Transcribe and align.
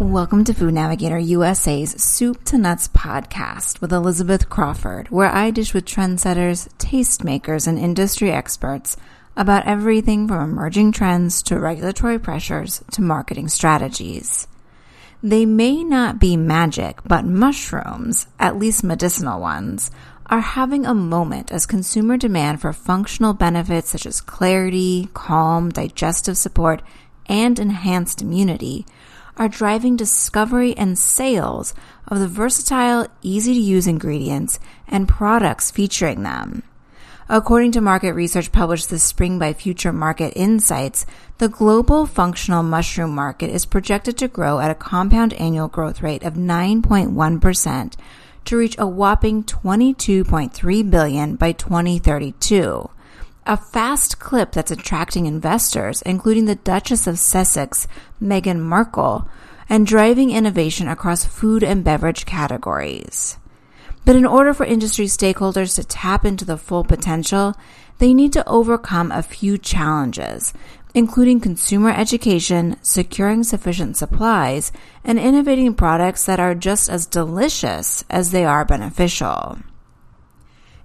Welcome 0.00 0.42
to 0.46 0.54
Food 0.54 0.74
Navigator 0.74 1.20
USA's 1.20 2.02
Soup 2.02 2.42
to 2.46 2.58
Nuts 2.58 2.88
podcast 2.88 3.80
with 3.80 3.92
Elizabeth 3.92 4.50
Crawford, 4.50 5.08
where 5.08 5.30
I 5.30 5.52
dish 5.52 5.72
with 5.72 5.84
trendsetters, 5.84 6.68
tastemakers, 6.78 7.68
and 7.68 7.78
industry 7.78 8.32
experts 8.32 8.96
about 9.36 9.68
everything 9.68 10.26
from 10.26 10.50
emerging 10.50 10.90
trends 10.90 11.44
to 11.44 11.60
regulatory 11.60 12.18
pressures 12.18 12.82
to 12.90 13.02
marketing 13.02 13.46
strategies. 13.46 14.48
They 15.22 15.46
may 15.46 15.84
not 15.84 16.18
be 16.18 16.36
magic, 16.36 16.98
but 17.06 17.24
mushrooms, 17.24 18.26
at 18.40 18.58
least 18.58 18.82
medicinal 18.82 19.40
ones, 19.40 19.92
are 20.26 20.40
having 20.40 20.84
a 20.86 20.92
moment 20.92 21.52
as 21.52 21.66
consumer 21.66 22.16
demand 22.16 22.60
for 22.60 22.72
functional 22.72 23.32
benefits 23.32 23.90
such 23.90 24.06
as 24.06 24.20
clarity, 24.20 25.08
calm, 25.14 25.70
digestive 25.70 26.36
support, 26.36 26.82
and 27.26 27.60
enhanced 27.60 28.20
immunity 28.20 28.84
are 29.36 29.48
driving 29.48 29.96
discovery 29.96 30.76
and 30.76 30.98
sales 30.98 31.74
of 32.08 32.18
the 32.18 32.28
versatile, 32.28 33.06
easy 33.22 33.54
to 33.54 33.60
use 33.60 33.86
ingredients 33.86 34.58
and 34.86 35.08
products 35.08 35.70
featuring 35.70 36.22
them. 36.22 36.62
According 37.28 37.72
to 37.72 37.80
market 37.80 38.12
research 38.12 38.52
published 38.52 38.90
this 38.90 39.02
spring 39.02 39.38
by 39.38 39.54
Future 39.54 39.92
Market 39.92 40.34
Insights, 40.36 41.06
the 41.38 41.48
global 41.48 42.04
functional 42.04 42.62
mushroom 42.62 43.14
market 43.14 43.48
is 43.48 43.64
projected 43.64 44.18
to 44.18 44.28
grow 44.28 44.60
at 44.60 44.70
a 44.70 44.74
compound 44.74 45.32
annual 45.34 45.68
growth 45.68 46.02
rate 46.02 46.22
of 46.22 46.34
9.1% 46.34 47.94
to 48.44 48.56
reach 48.58 48.76
a 48.78 48.86
whopping 48.86 49.42
22.3 49.42 50.90
billion 50.90 51.36
by 51.36 51.52
2032 51.52 52.90
a 53.46 53.56
fast 53.56 54.18
clip 54.18 54.52
that's 54.52 54.70
attracting 54.70 55.26
investors, 55.26 56.02
including 56.02 56.46
the 56.46 56.54
Duchess 56.54 57.06
of 57.06 57.18
Sussex, 57.18 57.86
Meghan 58.22 58.60
Markle, 58.60 59.28
and 59.68 59.86
driving 59.86 60.30
innovation 60.30 60.88
across 60.88 61.24
food 61.24 61.62
and 61.62 61.84
beverage 61.84 62.26
categories. 62.26 63.38
But 64.04 64.16
in 64.16 64.26
order 64.26 64.52
for 64.52 64.64
industry 64.64 65.06
stakeholders 65.06 65.76
to 65.76 65.84
tap 65.84 66.24
into 66.24 66.44
the 66.44 66.58
full 66.58 66.84
potential, 66.84 67.54
they 67.98 68.12
need 68.12 68.32
to 68.34 68.48
overcome 68.48 69.10
a 69.12 69.22
few 69.22 69.56
challenges, 69.56 70.52
including 70.94 71.40
consumer 71.40 71.90
education, 71.90 72.76
securing 72.82 73.42
sufficient 73.42 73.96
supplies, 73.96 74.72
and 75.04 75.18
innovating 75.18 75.74
products 75.74 76.24
that 76.26 76.40
are 76.40 76.54
just 76.54 76.88
as 76.88 77.06
delicious 77.06 78.04
as 78.10 78.30
they 78.30 78.44
are 78.44 78.64
beneficial. 78.64 79.58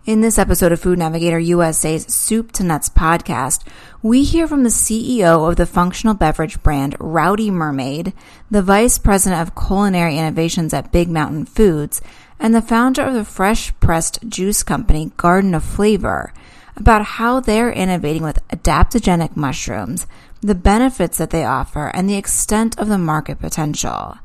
In 0.10 0.22
this 0.22 0.40
episode 0.40 0.72
of 0.72 0.80
Food 0.80 0.98
Navigator 0.98 1.38
USA's 1.38 2.12
Soup 2.12 2.52
to 2.54 2.64
Nuts 2.64 2.90
podcast, 2.90 3.64
we 4.02 4.24
hear 4.24 4.48
from 4.48 4.64
the 4.64 4.70
CEO 4.70 5.48
of 5.48 5.56
the 5.56 5.68
functional 5.68 6.16
beverage 6.16 6.64
brand 6.64 6.96
Rowdy 7.00 7.52
Mermaid, 7.52 8.14
the 8.50 8.64
Vice 8.64 8.98
President 8.98 9.40
of 9.40 9.54
Culinary 9.54 10.18
Innovations 10.18 10.74
at 10.74 10.92
Big 10.92 11.10
Mountain 11.10 11.46
Foods, 11.46 12.02
and 12.40 12.56
the 12.56 12.62
founder 12.64 13.04
of 13.04 13.14
the 13.14 13.24
fresh 13.24 13.72
pressed 13.80 14.28
juice 14.28 14.64
company 14.64 15.12
Garden 15.16 15.54
of 15.54 15.64
Flavor 15.64 16.34
about 16.76 17.06
how 17.06 17.40
they're 17.40 17.72
innovating 17.72 18.24
with 18.24 18.40
adaptogenic 18.50 19.36
mushrooms, 19.36 20.08
the 20.42 20.56
benefits 20.56 21.20
that 21.20 21.30
they 21.30 21.46
offer, 21.46 21.92
and 21.94 22.10
the 22.10 22.18
extent 22.18 22.80
of 22.80 22.88
the 22.88 22.98
market 22.98 23.38
potential. 23.38 24.18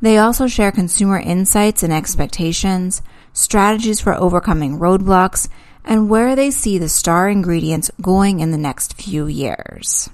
They 0.00 0.18
also 0.18 0.46
share 0.46 0.72
consumer 0.72 1.18
insights 1.18 1.82
and 1.82 1.92
expectations, 1.92 3.02
strategies 3.32 4.00
for 4.00 4.14
overcoming 4.14 4.78
roadblocks, 4.78 5.48
and 5.84 6.10
where 6.10 6.36
they 6.36 6.50
see 6.50 6.78
the 6.78 6.88
star 6.88 7.28
ingredients 7.28 7.90
going 8.00 8.40
in 8.40 8.50
the 8.50 8.58
next 8.58 8.94
few 8.94 9.26
years. 9.26 10.10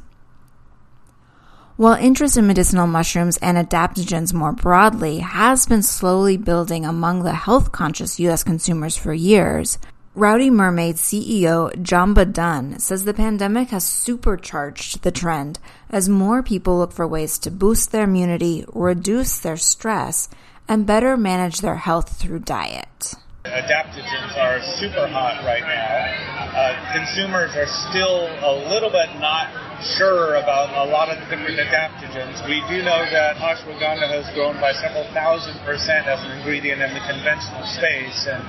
While 1.77 1.94
interest 1.94 2.36
in 2.36 2.47
medicinal 2.47 2.86
mushrooms 2.86 3.38
and 3.38 3.56
adaptogens 3.56 4.33
more 4.33 4.53
broadly 4.53 5.19
has 5.19 5.66
been 5.66 5.83
slowly 5.83 6.36
building 6.36 6.84
among 6.84 7.22
the 7.22 7.33
health 7.33 7.72
conscious 7.72 8.20
U.S. 8.20 8.44
consumers 8.44 8.97
for 8.97 9.12
years, 9.14 9.78
Rowdy 10.15 10.50
Mermaid 10.50 10.97
CEO 10.97 11.73
Jamba 11.77 12.31
Dunn 12.31 12.78
says 12.78 13.05
the 13.05 13.15
pandemic 13.15 13.71
has 13.71 13.83
supercharged 13.83 15.00
the 15.00 15.11
trend 15.11 15.59
as 15.89 16.06
more 16.06 16.43
people 16.43 16.77
look 16.77 16.93
for 16.93 17.09
ways 17.09 17.39
to 17.39 17.50
boost 17.50 17.93
their 17.93 18.05
immunity, 18.05 18.62
reduce 18.75 19.39
their 19.39 19.56
stress, 19.56 20.28
and 20.69 20.84
better 20.84 21.17
manage 21.17 21.61
their 21.61 21.77
health 21.77 22.21
through 22.21 22.41
diet. 22.41 23.15
Adaptogens 23.47 24.37
are 24.37 24.61
super 24.78 25.09
hot 25.09 25.43
right 25.47 25.62
now. 25.62 26.61
Uh, 26.61 26.93
consumers 26.93 27.56
are 27.56 27.67
still 27.89 28.29
a 28.44 28.69
little 28.69 28.91
bit 28.91 29.09
not 29.19 29.49
sure 29.98 30.38
about 30.38 30.70
a 30.78 30.87
lot 30.91 31.10
of 31.10 31.19
the 31.19 31.26
different 31.26 31.59
adaptogens. 31.59 32.38
We 32.47 32.62
do 32.70 32.82
know 32.87 33.03
that 33.10 33.37
ashwagandha 33.43 34.06
has 34.06 34.31
grown 34.34 34.60
by 34.62 34.72
several 34.72 35.04
thousand 35.10 35.59
percent 35.66 36.06
as 36.06 36.22
an 36.22 36.38
ingredient 36.38 36.81
in 36.81 36.94
the 36.94 37.03
conventional 37.03 37.66
space, 37.66 38.31
and 38.31 38.43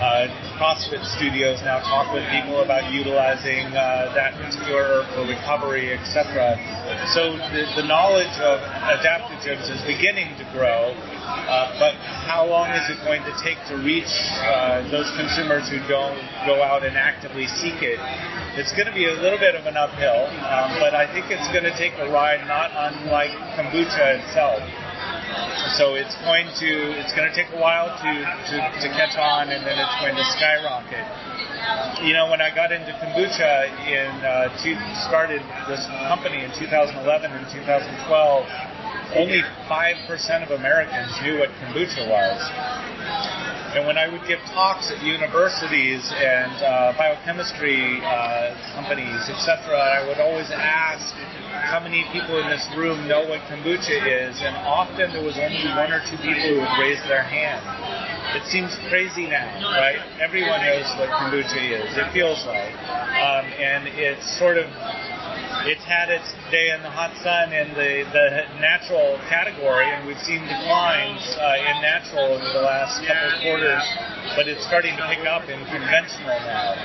uh, 0.00 0.28
CrossFit 0.56 1.04
studios 1.16 1.60
now 1.62 1.84
talk 1.84 2.12
with 2.12 2.24
people 2.32 2.64
about 2.64 2.90
utilizing 2.92 3.68
uh, 3.76 4.12
that 4.16 4.34
particular 4.40 5.04
herb 5.04 5.06
for 5.12 5.24
recovery, 5.28 5.92
etc. 5.92 6.56
So 7.12 7.36
the, 7.52 7.68
the 7.76 7.86
knowledge 7.86 8.32
of 8.40 8.60
adaptogens 8.88 9.68
is 9.68 9.80
beginning 9.84 10.32
to 10.40 10.44
grow, 10.52 10.96
uh, 11.24 11.72
but 11.80 11.94
how 12.28 12.44
long 12.44 12.68
is 12.70 12.84
it 12.88 13.00
going 13.04 13.22
to 13.24 13.34
take 13.40 13.56
to 13.68 13.76
reach 13.80 14.10
uh, 14.44 14.84
those 14.90 15.08
consumers 15.16 15.68
who 15.68 15.80
don't 15.88 16.20
go 16.44 16.60
out 16.62 16.84
and 16.84 16.96
actively 16.96 17.46
seek 17.46 17.80
it? 17.80 18.00
It's 18.60 18.72
going 18.72 18.86
to 18.86 18.94
be 18.94 19.08
a 19.08 19.16
little 19.18 19.38
bit 19.38 19.56
of 19.56 19.66
an 19.66 19.76
uphill, 19.76 20.28
um, 20.46 20.78
but 20.78 20.94
I 20.94 21.08
think 21.10 21.26
it's 21.32 21.48
going 21.48 21.64
to 21.64 21.74
take 21.76 21.96
a 21.98 22.06
ride 22.12 22.44
not 22.46 22.70
unlike 22.72 23.32
kombucha 23.56 24.20
itself. 24.20 24.62
So 25.80 25.96
it's 25.96 26.14
going 26.22 26.46
to 26.60 26.70
it's 27.00 27.10
going 27.16 27.26
to 27.26 27.34
take 27.34 27.50
a 27.50 27.58
while 27.58 27.88
to, 27.88 28.12
to, 28.12 28.56
to 28.84 28.86
catch 28.94 29.16
on, 29.16 29.48
and 29.48 29.64
then 29.66 29.80
it's 29.80 29.96
going 29.98 30.14
to 30.14 30.24
skyrocket. 30.36 31.02
You 32.04 32.12
know, 32.12 32.28
when 32.28 32.44
I 32.44 32.54
got 32.54 32.70
into 32.70 32.92
kombucha 33.00 33.72
in 33.88 34.12
uh, 34.22 34.52
two, 34.60 34.76
started 35.08 35.40
this 35.66 35.82
company 36.06 36.44
in 36.44 36.52
2011 36.52 37.00
and 37.32 37.44
2012, 37.48 38.73
only 39.16 39.42
five 39.68 39.96
percent 40.06 40.44
of 40.44 40.50
Americans 40.50 41.10
knew 41.22 41.38
what 41.38 41.50
kombucha 41.62 42.08
was. 42.08 42.38
And 43.74 43.90
when 43.90 43.98
I 43.98 44.06
would 44.06 44.22
give 44.30 44.38
talks 44.54 44.94
at 44.94 45.02
universities 45.02 46.06
and 46.14 46.54
uh, 46.62 46.94
biochemistry 46.94 47.98
uh, 48.06 48.54
companies, 48.70 49.26
etc., 49.26 49.74
I 49.74 50.06
would 50.06 50.22
always 50.22 50.46
ask 50.54 51.10
how 51.66 51.82
many 51.82 52.06
people 52.14 52.38
in 52.38 52.46
this 52.46 52.62
room 52.78 53.08
know 53.10 53.26
what 53.26 53.42
kombucha 53.50 53.98
is, 53.98 54.38
and 54.46 54.54
often 54.62 55.10
there 55.10 55.26
was 55.26 55.34
only 55.42 55.66
one 55.74 55.90
or 55.90 55.98
two 56.06 56.14
people 56.22 56.54
who 56.54 56.62
would 56.62 56.76
raise 56.78 57.02
their 57.10 57.26
hand. 57.26 57.58
It 58.38 58.46
seems 58.46 58.78
crazy 58.90 59.26
now, 59.26 59.58
right? 59.74 59.98
Everyone 60.22 60.62
knows 60.62 60.86
what 60.94 61.10
kombucha 61.10 61.58
is. 61.74 61.90
It 61.98 62.06
feels 62.14 62.46
like, 62.46 62.70
um, 63.18 63.42
and 63.58 63.90
it's 63.90 64.22
sort 64.38 64.54
of 64.54 64.70
it's 65.64 65.84
had 65.84 66.12
its 66.12 66.28
day 66.52 66.76
in 66.76 66.84
the 66.84 66.92
hot 66.92 67.08
sun 67.24 67.52
in 67.56 67.72
the, 67.72 68.04
the 68.12 68.28
natural 68.60 69.16
category, 69.32 69.88
and 69.88 70.04
we've 70.04 70.20
seen 70.20 70.44
declines 70.44 71.24
uh, 71.40 71.56
in 71.56 71.80
natural 71.80 72.36
over 72.36 72.48
the 72.52 72.60
last 72.60 73.00
couple 73.08 73.32
of 73.32 73.36
quarters, 73.40 73.84
but 74.36 74.44
it's 74.44 74.60
starting 74.68 74.92
to 74.92 75.04
pick 75.08 75.24
up 75.24 75.48
in 75.48 75.56
conventional 75.72 76.36
now. 76.44 76.76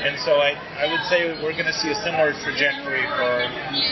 And 0.00 0.16
so 0.24 0.40
I, 0.40 0.56
I 0.80 0.88
would 0.88 1.04
say 1.12 1.36
we're 1.44 1.52
going 1.52 1.68
to 1.68 1.76
see 1.76 1.92
a 1.92 1.98
similar 2.00 2.32
trajectory 2.40 3.04
for 3.20 3.32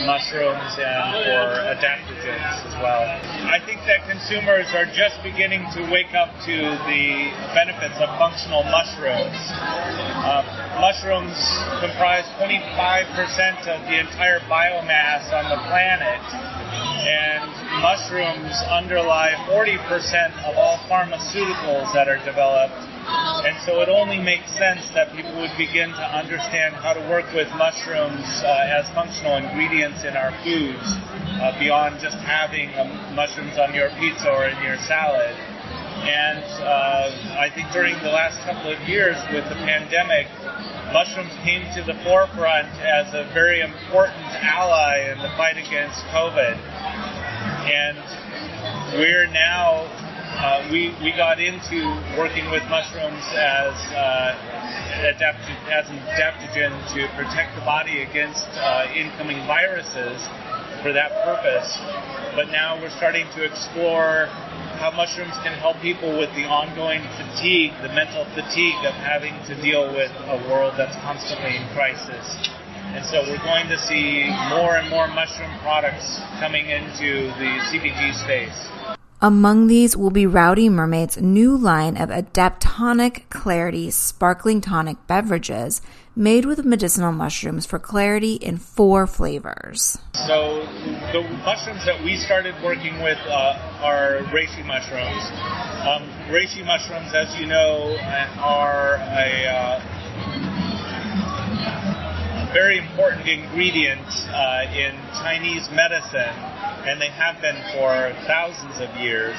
mushrooms 0.09 0.73
and 0.81 1.01
for 1.21 1.61
adaptogens 1.77 2.65
as 2.65 2.75
well. 2.81 3.05
I 3.45 3.61
think 3.61 3.85
that 3.85 4.09
consumers 4.09 4.73
are 4.73 4.89
just 4.89 5.21
beginning 5.21 5.69
to 5.77 5.85
wake 5.93 6.17
up 6.17 6.33
to 6.49 6.55
the 6.89 7.29
benefits 7.53 8.01
of 8.01 8.09
functional 8.17 8.65
mushrooms. 8.73 9.37
Uh, 9.53 10.64
mushrooms 10.79 11.37
comprise 11.79 12.25
25% 12.37 13.67
of 13.67 13.79
the 13.87 13.99
entire 13.99 14.39
biomass 14.51 15.31
on 15.31 15.47
the 15.47 15.59
planet, 15.67 16.19
and 17.05 17.47
mushrooms 17.81 18.55
underlie 18.69 19.33
40% 19.47 19.77
of 20.43 20.57
all 20.57 20.77
pharmaceuticals 20.89 21.93
that 21.93 22.07
are 22.07 22.19
developed. 22.25 22.75
And 23.45 23.55
so 23.65 23.81
it 23.81 23.89
only 23.89 24.17
makes 24.17 24.49
sense 24.57 24.89
that 24.97 25.13
people 25.13 25.37
would 25.39 25.53
begin 25.57 25.89
to 25.89 26.05
understand 26.17 26.75
how 26.75 26.93
to 26.93 27.01
work 27.07 27.29
with 27.33 27.47
mushrooms 27.53 28.25
uh, 28.41 28.79
as 28.81 28.89
functional 28.97 29.37
ingredients 29.37 30.03
in 30.03 30.17
our 30.17 30.33
foods 30.43 30.81
uh, 31.39 31.53
beyond 31.59 32.01
just 32.01 32.17
having 32.25 32.73
um, 32.79 32.89
mushrooms 33.13 33.57
on 33.61 33.75
your 33.75 33.89
pizza 34.01 34.29
or 34.29 34.49
in 34.49 34.57
your 34.63 34.77
salad. 34.89 35.37
And 36.05 36.43
uh, 36.61 37.41
I 37.41 37.49
think 37.49 37.71
during 37.73 37.97
the 38.05 38.13
last 38.13 38.37
couple 38.45 38.69
of 38.69 38.77
years 38.87 39.17
with 39.33 39.43
the 39.49 39.57
pandemic, 39.65 40.29
mushrooms 40.93 41.33
came 41.41 41.65
to 41.73 41.81
the 41.81 41.97
forefront 42.05 42.69
as 42.77 43.09
a 43.17 43.25
very 43.33 43.61
important 43.61 44.21
ally 44.37 45.09
in 45.09 45.17
the 45.17 45.33
fight 45.33 45.57
against 45.57 45.97
COVID. 46.13 46.61
And 47.65 47.97
we're 49.01 49.25
now, 49.33 49.89
uh, 50.37 50.69
we, 50.71 50.93
we 51.01 51.09
got 51.17 51.41
into 51.41 51.89
working 52.17 52.51
with 52.53 52.61
mushrooms 52.69 53.25
as, 53.33 53.73
uh, 53.97 54.37
adapto- 55.09 55.57
as 55.73 55.89
an 55.89 55.97
adaptogen 56.13 56.69
to 56.93 57.09
protect 57.17 57.57
the 57.57 57.65
body 57.65 58.03
against 58.05 58.45
uh, 58.61 58.85
incoming 58.93 59.41
viruses. 59.47 60.21
for 60.85 60.93
that 60.93 61.09
purpose. 61.25 61.65
But 62.37 62.53
now 62.53 62.79
we're 62.79 62.93
starting 62.93 63.25
to 63.33 63.41
explore 63.41 64.29
how 64.75 64.91
mushrooms 64.91 65.33
can 65.43 65.53
help 65.57 65.77
people 65.81 66.17
with 66.17 66.29
the 66.35 66.45
ongoing 66.45 67.01
fatigue, 67.15 67.71
the 67.81 67.89
mental 67.89 68.25
fatigue 68.35 68.83
of 68.85 68.93
having 68.93 69.33
to 69.47 69.55
deal 69.61 69.87
with 69.93 70.11
a 70.27 70.37
world 70.49 70.73
that's 70.77 70.95
constantly 71.01 71.55
in 71.55 71.63
crisis. 71.73 72.25
And 72.95 73.03
so 73.05 73.23
we're 73.27 73.43
going 73.43 73.67
to 73.67 73.77
see 73.77 74.29
more 74.49 74.77
and 74.77 74.89
more 74.89 75.07
mushroom 75.07 75.51
products 75.59 76.19
coming 76.39 76.69
into 76.69 77.27
the 77.39 77.51
CPG 77.71 78.23
space. 78.23 79.04
Among 79.25 79.65
these 79.65 79.97
will 79.97 80.11
be 80.11 80.27
Rowdy 80.27 80.69
Mermaid's 80.69 81.17
new 81.17 81.57
line 81.57 81.97
of 81.97 82.09
Adaptonic 82.09 83.27
Clarity 83.31 83.89
sparkling 83.89 84.61
tonic 84.61 84.97
beverages 85.07 85.81
made 86.15 86.45
with 86.45 86.63
medicinal 86.63 87.11
mushrooms 87.11 87.65
for 87.65 87.79
clarity 87.79 88.35
in 88.35 88.59
four 88.59 89.07
flavors. 89.07 89.97
So, 90.13 90.61
the 91.11 91.23
mushrooms 91.41 91.83
that 91.87 92.03
we 92.03 92.17
started 92.17 92.53
working 92.63 93.01
with 93.01 93.17
uh, 93.25 93.81
are 93.81 94.21
reishi 94.29 94.63
mushrooms. 94.63 95.25
Um, 95.81 96.03
reishi 96.29 96.63
mushrooms, 96.63 97.11
as 97.15 97.35
you 97.39 97.47
know, 97.47 97.97
are 98.37 98.97
a 99.01 99.47
uh, 99.49 99.81
very 102.53 102.77
important 102.77 103.27
ingredient 103.27 104.05
uh, 104.29 104.69
in 104.69 104.93
Chinese 105.17 105.67
medicine, 105.73 106.54
and 106.85 107.01
they 107.01 107.09
have 107.09 107.41
been 107.41 107.57
for 107.73 108.13
thousands 108.29 108.77
of 108.77 108.89
years. 109.01 109.35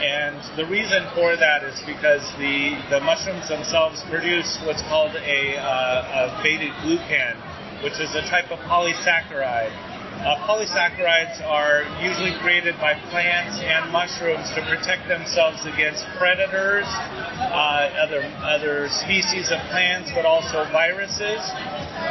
And 0.00 0.40
the 0.56 0.66
reason 0.66 1.04
for 1.14 1.36
that 1.36 1.62
is 1.62 1.76
because 1.86 2.24
the, 2.40 2.76
the 2.90 3.00
mushrooms 3.00 3.48
themselves 3.48 4.02
produce 4.08 4.58
what's 4.64 4.82
called 4.88 5.14
a, 5.16 5.56
uh, 5.60 6.32
a 6.32 6.42
beta 6.42 6.72
glucan, 6.80 7.36
which 7.84 8.00
is 8.00 8.14
a 8.16 8.24
type 8.32 8.50
of 8.50 8.58
polysaccharide. 8.64 9.72
Uh, 10.24 10.40
polysaccharides 10.48 11.36
are 11.44 11.84
usually 12.00 12.32
created 12.40 12.72
by 12.80 12.94
plants 13.12 13.60
and 13.60 13.92
mushrooms 13.92 14.48
to 14.56 14.64
protect 14.64 15.06
themselves 15.06 15.60
against 15.66 16.00
predators, 16.16 16.86
uh, 16.88 17.92
other 18.00 18.24
other 18.40 18.88
species 18.88 19.52
of 19.52 19.60
plants, 19.68 20.08
but 20.14 20.24
also 20.24 20.64
viruses. 20.72 21.44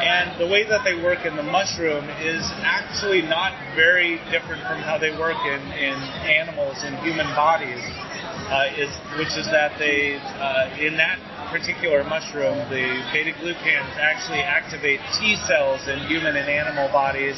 And 0.02 0.40
the 0.40 0.48
way 0.48 0.64
that 0.68 0.84
they 0.84 0.96
work 1.02 1.26
in 1.26 1.36
the 1.36 1.44
mushroom 1.44 2.10
is 2.22 2.44
actually 2.64 3.22
not 3.22 3.54
very 3.76 4.18
different 4.32 4.62
from 4.64 4.80
how 4.82 4.98
they 4.98 5.12
work 5.18 5.38
in, 5.46 5.62
in 5.78 5.98
animals 6.26 6.82
and 6.84 6.96
human 7.06 7.28
bodies. 7.36 7.82
Uh, 8.44 8.68
is 8.76 8.92
which 9.18 9.34
is 9.40 9.48
that 9.48 9.72
they 9.80 10.20
uh, 10.38 10.68
in 10.78 10.98
that 10.98 11.18
particular 11.54 12.04
mushroom, 12.04 12.58
the 12.70 12.86
beta 13.14 13.32
glucans 13.38 13.94
actually 14.02 14.42
activate 14.42 15.00
T 15.18 15.38
cells 15.48 15.88
in 15.88 16.00
human 16.10 16.36
and 16.36 16.50
animal 16.50 16.90
bodies 16.90 17.38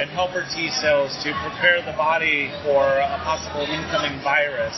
and 0.00 0.08
helper 0.10 0.48
T 0.48 0.70
cells 0.70 1.12
to 1.22 1.36
prepare 1.44 1.84
the 1.84 1.92
body 1.92 2.48
for 2.64 2.82
a 2.82 3.20
possible 3.20 3.68
incoming 3.68 4.16
virus. 4.24 4.74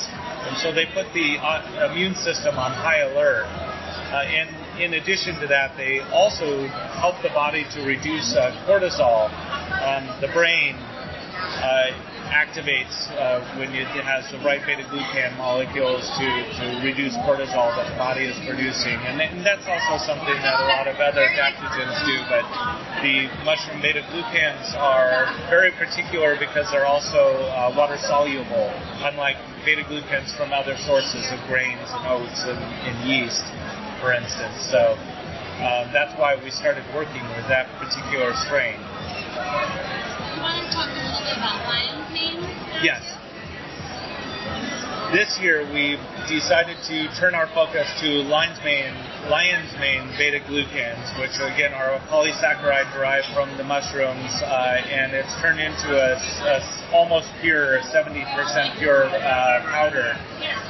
And 0.51 0.59
so 0.59 0.75
they 0.75 0.87
put 0.87 1.07
the 1.15 1.39
uh, 1.39 1.91
immune 1.91 2.15
system 2.15 2.59
on 2.59 2.73
high 2.75 3.07
alert. 3.07 3.47
Uh, 4.11 4.27
and 4.27 4.51
in 4.79 4.95
addition 4.95 5.39
to 5.41 5.47
that, 5.49 5.77
they 5.77 6.01
also 6.13 6.67
help 7.01 7.21
the 7.23 7.29
body 7.31 7.65
to 7.75 7.85
reduce 7.85 8.35
uh, 8.35 8.53
cortisol. 8.67 9.29
Um, 9.83 10.09
the 10.21 10.29
brain 10.33 10.77
uh, 10.77 11.93
activates 12.33 13.13
uh, 13.21 13.45
when 13.61 13.69
it 13.77 13.85
has 14.09 14.25
the 14.33 14.41
right 14.41 14.65
beta 14.65 14.89
glucan 14.89 15.37
molecules 15.37 16.01
to, 16.17 16.27
to 16.57 16.65
reduce 16.81 17.13
cortisol 17.29 17.69
that 17.77 17.85
the 17.93 17.99
body 18.01 18.25
is 18.25 18.37
producing. 18.49 18.97
And, 19.05 19.21
and 19.21 19.45
that's 19.45 19.69
also 19.69 20.01
something 20.01 20.39
that 20.41 20.57
a 20.57 20.67
lot 20.73 20.89
of 20.89 20.97
other 20.97 21.21
adaptogens 21.21 21.93
do, 22.09 22.17
but 22.33 22.45
the 23.05 23.29
mushroom 23.45 23.85
beta 23.85 24.01
glucans 24.09 24.73
are 24.81 25.29
very 25.53 25.77
particular 25.77 26.41
because 26.41 26.65
they're 26.73 26.89
also 26.89 27.37
uh, 27.53 27.69
water 27.77 28.01
soluble, 28.01 28.73
unlike 29.05 29.37
beta 29.69 29.85
glucans 29.85 30.33
from 30.33 30.57
other 30.57 30.75
sources 30.89 31.29
of 31.31 31.39
grains 31.47 31.85
and 31.93 32.05
oats 32.09 32.49
and, 32.49 32.59
and 32.89 32.97
yeast, 33.05 33.45
for 34.03 34.13
instance. 34.13 34.59
So 34.67 34.99
um, 35.63 35.95
that's 35.95 36.11
why 36.19 36.35
we 36.43 36.51
started 36.51 36.83
working 36.91 37.23
with 37.39 37.47
that 37.47 37.71
particular 37.79 38.35
strain. 38.51 38.75
You 38.75 40.43
want 40.43 40.59
to 40.59 40.67
talk 40.75 40.91
a 40.91 40.99
little 40.99 41.23
bit 41.23 41.39
about 41.39 41.63
lion's 41.71 42.11
mane? 42.11 42.43
Yes. 42.83 43.01
This 45.15 45.39
year 45.39 45.63
we 45.71 46.03
decided 46.27 46.83
to 46.91 47.07
turn 47.15 47.39
our 47.39 47.47
focus 47.55 47.87
to 48.03 48.27
lion's 48.27 48.59
mane, 48.67 48.91
lion's 49.31 49.71
mane 49.79 50.09
beta 50.19 50.41
glucans, 50.51 51.07
which 51.21 51.39
again 51.39 51.73
are 51.75 51.95
a 51.95 52.01
polysaccharide 52.11 52.91
derived 52.93 53.27
from 53.35 53.49
the 53.57 53.63
mushrooms, 53.63 54.31
uh, 54.43 54.83
and 54.91 55.13
it's 55.13 55.33
turned 55.41 55.61
into 55.61 55.95
a, 55.95 56.19
a 56.19 56.59
almost 56.93 57.29
pure, 57.41 57.79
70% 57.95 58.79
pure 58.79 59.05
uh, 59.07 59.63
powder, 59.71 60.19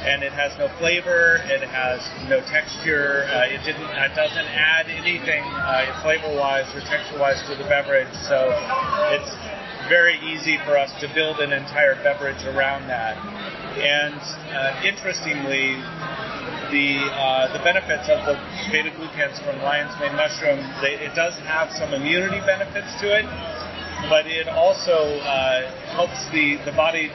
and 0.05 0.21
it 0.23 0.31
has 0.33 0.53
no 0.59 0.69
flavor, 0.77 1.41
it 1.49 1.65
has 1.65 1.99
no 2.29 2.41
texture, 2.45 3.25
uh, 3.33 3.49
it 3.49 3.63
didn't, 3.65 3.89
it 3.89 4.13
doesn't 4.15 4.49
add 4.53 4.85
anything 4.87 5.43
uh, 5.43 5.89
flavor-wise 6.03 6.69
or 6.75 6.81
texture-wise 6.81 7.41
to 7.49 7.55
the 7.55 7.65
beverage, 7.65 8.13
so 8.29 8.53
it's 9.09 9.33
very 9.89 10.15
easy 10.23 10.57
for 10.63 10.77
us 10.77 10.93
to 11.01 11.11
build 11.13 11.39
an 11.39 11.51
entire 11.51 11.95
beverage 12.03 12.45
around 12.45 12.87
that. 12.87 13.17
And 13.75 14.21
uh, 14.53 14.81
interestingly, 14.85 15.75
the 16.73 16.97
uh, 17.13 17.53
the 17.53 17.61
benefits 17.61 18.09
of 18.09 18.25
the 18.25 18.33
beta 18.73 18.89
glucans 18.97 19.37
from 19.45 19.61
lion's 19.61 19.93
mane 20.01 20.17
mushroom, 20.17 20.57
they, 20.81 20.97
it 20.97 21.13
does 21.13 21.37
have 21.45 21.69
some 21.69 21.93
immunity 21.93 22.41
benefits 22.49 22.89
to 22.97 23.13
it, 23.13 23.29
but 24.09 24.25
it 24.25 24.49
also 24.49 25.21
uh, 25.21 25.69
helps 25.93 26.17
the, 26.33 26.57
the 26.65 26.73
body, 26.73 27.13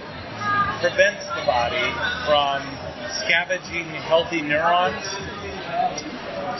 prevents 0.79 1.27
the 1.35 1.43
body 1.43 1.91
from 2.23 2.63
scavenging 3.27 3.91
healthy 4.07 4.47
neurons. 4.47 5.03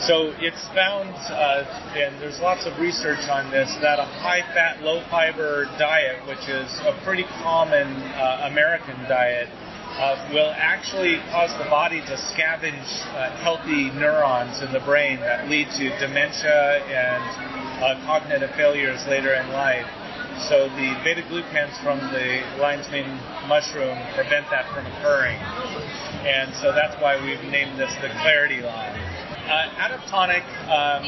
So 0.03 0.35
it's 0.43 0.67
found, 0.75 1.15
uh, 1.31 1.63
and 1.95 2.19
there's 2.19 2.39
lots 2.39 2.67
of 2.67 2.77
research 2.79 3.23
on 3.31 3.51
this, 3.51 3.71
that 3.81 3.99
a 3.99 4.07
high 4.19 4.43
fat, 4.53 4.83
low 4.83 5.03
fiber 5.09 5.71
diet, 5.79 6.19
which 6.27 6.47
is 6.51 6.67
a 6.83 6.99
pretty 7.03 7.23
common 7.43 7.87
uh, 8.15 8.47
American 8.51 8.95
diet, 9.07 9.47
uh, 9.97 10.29
will 10.31 10.53
actually 10.55 11.17
cause 11.31 11.51
the 11.57 11.65
body 11.65 12.01
to 12.01 12.15
scavenge 12.15 12.87
uh, 13.15 13.31
healthy 13.41 13.89
neurons 13.97 14.61
in 14.61 14.71
the 14.71 14.79
brain 14.81 15.19
that 15.19 15.49
lead 15.49 15.67
to 15.77 15.89
dementia 15.99 16.85
and 16.85 17.23
uh, 17.81 17.95
cognitive 18.05 18.51
failures 18.55 19.01
later 19.07 19.33
in 19.33 19.49
life. 19.49 19.87
So 20.47 20.69
the 20.69 20.95
beta 21.03 21.21
glucans 21.27 21.75
from 21.83 21.99
the 22.13 22.43
lion's 22.61 22.89
mane 22.91 23.09
mushroom 23.47 23.97
prevent 24.15 24.47
that 24.51 24.71
from 24.73 24.85
occurring. 24.85 25.37
And 26.23 26.53
so 26.55 26.71
that's 26.71 26.95
why 27.01 27.17
we've 27.19 27.41
named 27.51 27.79
this 27.79 27.91
the 28.01 28.09
Clarity 28.21 28.61
line. 28.61 29.08
Uh, 29.49 29.65
Adaptonic, 29.81 30.45
um, 30.69 31.01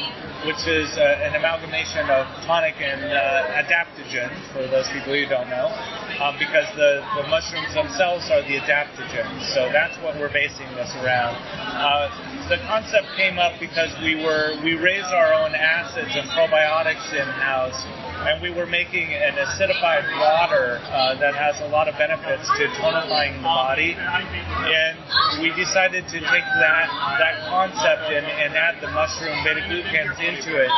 which 0.50 0.66
is 0.66 0.90
uh, 0.98 1.22
an 1.22 1.38
amalgamation 1.38 2.10
of 2.10 2.26
tonic 2.42 2.74
and 2.82 2.98
uh, 3.06 3.62
adaptogen, 3.62 4.34
for 4.50 4.66
those 4.66 4.90
people 4.90 5.14
who 5.14 5.22
don't 5.30 5.46
know, 5.46 5.70
um, 6.18 6.34
because 6.42 6.66
the, 6.74 7.06
the 7.14 7.22
mushrooms 7.30 7.70
themselves 7.70 8.26
are 8.34 8.42
the 8.42 8.58
adaptogens. 8.58 9.46
So 9.54 9.70
that's 9.70 9.94
what 10.02 10.18
we're 10.18 10.32
basing 10.34 10.66
this 10.74 10.90
around. 11.06 11.38
Uh, 11.38 12.10
the 12.50 12.58
concept 12.66 13.06
came 13.14 13.38
up 13.38 13.54
because 13.62 13.94
we 14.02 14.18
were 14.18 14.58
we 14.66 14.74
raise 14.74 15.06
our 15.14 15.30
own 15.32 15.54
acids 15.54 16.10
and 16.10 16.26
probiotics 16.34 17.14
in 17.14 17.22
house 17.38 17.86
and 18.28 18.40
we 18.40 18.50
were 18.50 18.66
making 18.66 19.12
an 19.14 19.34
acidified 19.34 20.06
water 20.18 20.78
uh, 20.90 21.14
that 21.18 21.34
has 21.34 21.58
a 21.60 21.68
lot 21.68 21.88
of 21.88 21.98
benefits 21.98 22.46
to 22.58 22.68
tonifying 22.78 23.36
the 23.36 23.42
body. 23.42 23.94
And 23.98 24.94
we 25.42 25.50
decided 25.58 26.06
to 26.08 26.18
take 26.20 26.46
that 26.62 26.86
that 27.18 27.50
concept 27.50 28.12
and, 28.14 28.26
and 28.26 28.54
add 28.54 28.80
the 28.80 28.90
mushroom 28.94 29.34
beta 29.42 29.60
glucans 29.66 30.18
into 30.22 30.54
it. 30.54 30.70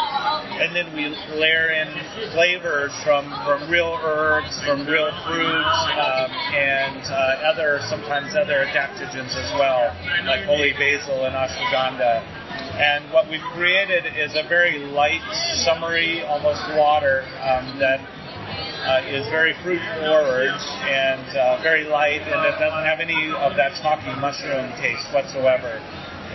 And 0.57 0.75
then 0.75 0.89
we 0.97 1.13
layer 1.37 1.71
in 1.73 1.89
flavors 2.33 2.93
from, 3.05 3.29
from 3.45 3.69
real 3.71 3.99
herbs, 4.03 4.61
from 4.65 4.87
real 4.87 5.11
fruits, 5.27 5.79
um, 6.01 6.31
and 6.55 7.03
uh, 7.11 7.51
other 7.53 7.81
sometimes 7.89 8.35
other 8.35 8.65
adaptogens 8.65 9.37
as 9.37 9.51
well, 9.59 9.93
like 10.25 10.45
holy 10.45 10.73
basil 10.73 11.27
and 11.27 11.35
ashwagandha. 11.35 12.44
And 12.75 13.07
what 13.13 13.31
we've 13.31 13.45
created 13.55 14.03
is 14.19 14.35
a 14.35 14.43
very 14.49 14.79
light, 14.91 15.23
summery, 15.63 16.23
almost 16.27 16.61
water 16.75 17.23
um, 17.39 17.79
that 17.79 18.03
uh, 18.83 19.07
is 19.07 19.25
very 19.31 19.55
fruit 19.63 19.81
forward 20.03 20.51
and 20.83 21.23
uh, 21.39 21.63
very 21.63 21.85
light, 21.85 22.21
and 22.27 22.43
it 22.45 22.59
doesn't 22.59 22.85
have 22.85 22.99
any 22.99 23.31
of 23.31 23.55
that 23.55 23.79
chalky 23.81 24.11
mushroom 24.19 24.67
taste 24.83 25.07
whatsoever. 25.15 25.79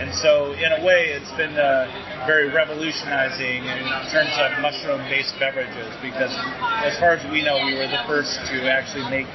And 0.00 0.08
so, 0.16 0.56
in 0.56 0.72
a 0.72 0.80
way, 0.80 1.12
it's 1.12 1.30
been 1.36 1.60
uh, 1.60 2.24
very 2.26 2.48
revolutionizing 2.48 3.60
in 3.60 3.84
terms 4.08 4.32
of 4.40 4.64
mushroom 4.64 5.04
based 5.12 5.36
beverages 5.38 5.92
because, 6.00 6.32
as 6.80 6.96
far 6.98 7.20
as 7.20 7.22
we 7.30 7.44
know, 7.44 7.60
we 7.68 7.76
were 7.76 7.86
the 7.86 8.00
first 8.08 8.40
to 8.48 8.64
actually 8.64 9.04
make 9.12 9.28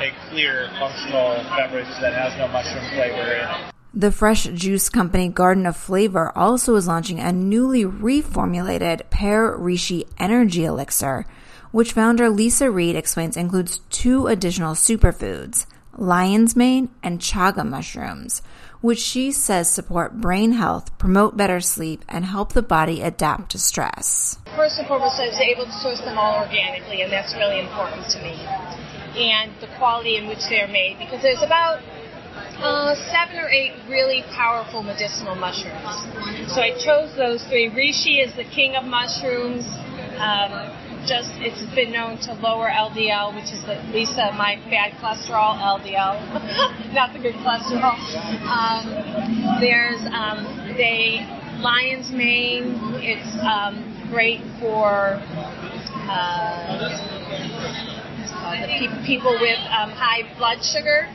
a 0.00 0.16
clear, 0.32 0.72
functional 0.80 1.44
beverage 1.60 1.92
that 2.00 2.16
has 2.16 2.32
no 2.40 2.48
mushroom 2.48 2.88
flavor 2.96 3.36
in 3.36 3.44
it. 3.44 3.77
The 3.94 4.12
fresh 4.12 4.44
juice 4.44 4.90
company 4.90 5.28
Garden 5.28 5.64
of 5.64 5.74
Flavor 5.74 6.30
also 6.36 6.74
is 6.74 6.86
launching 6.86 7.20
a 7.20 7.32
newly 7.32 7.84
reformulated 7.84 9.08
Pear 9.08 9.56
Reishi 9.56 10.06
Energy 10.18 10.66
Elixir, 10.66 11.24
which 11.70 11.94
founder 11.94 12.28
Lisa 12.28 12.70
Reed 12.70 12.96
explains 12.96 13.34
includes 13.34 13.80
two 13.88 14.26
additional 14.26 14.74
superfoods, 14.74 15.64
lion's 15.96 16.54
mane 16.54 16.90
and 17.02 17.18
chaga 17.18 17.66
mushrooms, 17.66 18.42
which 18.82 18.98
she 18.98 19.32
says 19.32 19.70
support 19.70 20.20
brain 20.20 20.52
health, 20.52 20.96
promote 20.98 21.38
better 21.38 21.60
sleep, 21.60 22.04
and 22.10 22.26
help 22.26 22.52
the 22.52 22.62
body 22.62 23.00
adapt 23.00 23.50
to 23.52 23.58
stress. 23.58 24.38
First 24.54 24.78
and 24.78 24.86
foremost, 24.86 25.18
I 25.18 25.28
was 25.28 25.40
able 25.40 25.64
to 25.64 25.72
source 25.72 26.00
them 26.00 26.18
all 26.18 26.42
organically, 26.44 27.00
and 27.00 27.10
that's 27.10 27.34
really 27.34 27.60
important 27.60 28.04
to 28.10 28.22
me. 28.22 28.36
And 29.16 29.50
the 29.62 29.66
quality 29.78 30.16
in 30.16 30.28
which 30.28 30.46
they're 30.50 30.68
made, 30.68 30.98
because 30.98 31.22
there's 31.22 31.42
about 31.42 31.80
uh, 32.60 32.94
seven 33.10 33.38
or 33.38 33.48
eight 33.48 33.72
really 33.88 34.22
powerful 34.34 34.82
medicinal 34.82 35.34
mushrooms. 35.34 36.02
So 36.50 36.60
I 36.60 36.74
chose 36.78 37.14
those 37.16 37.44
three. 37.46 37.70
Reishi 37.70 38.24
is 38.24 38.34
the 38.34 38.44
king 38.44 38.74
of 38.74 38.84
mushrooms. 38.84 39.64
Um, 40.18 40.74
just 41.06 41.30
it's 41.38 41.62
been 41.74 41.92
known 41.92 42.18
to 42.26 42.34
lower 42.34 42.68
LDL, 42.68 43.34
which 43.34 43.48
is 43.54 43.64
at 43.64 43.86
least 43.94 44.16
my 44.36 44.60
bad 44.68 44.92
cholesterol 45.00 45.56
LDL, 45.56 46.18
not 46.92 47.14
the 47.14 47.20
good 47.20 47.34
cholesterol. 47.40 47.96
Um, 48.44 49.60
there's 49.60 50.02
um, 50.12 50.74
they 50.76 51.24
lion's 51.62 52.10
mane. 52.10 52.74
It's 53.00 53.32
um, 53.46 53.80
great 54.10 54.42
for 54.60 55.22
uh, 56.10 56.98
the 58.60 58.66
pe- 58.66 59.06
people 59.06 59.32
with 59.40 59.58
um, 59.70 59.90
high 59.94 60.26
blood 60.36 60.58
sugar. 60.62 61.08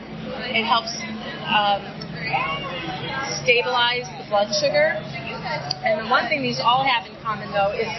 It 0.48 0.64
helps 0.64 0.96
um, 1.44 1.80
stabilize 3.44 4.08
the 4.18 4.26
blood 4.28 4.52
sugar. 4.54 4.96
And 5.84 6.06
the 6.06 6.10
one 6.10 6.28
thing 6.28 6.40
these 6.42 6.60
all 6.60 6.84
have 6.84 7.06
in 7.06 7.14
common, 7.22 7.52
though, 7.52 7.72
is 7.72 7.92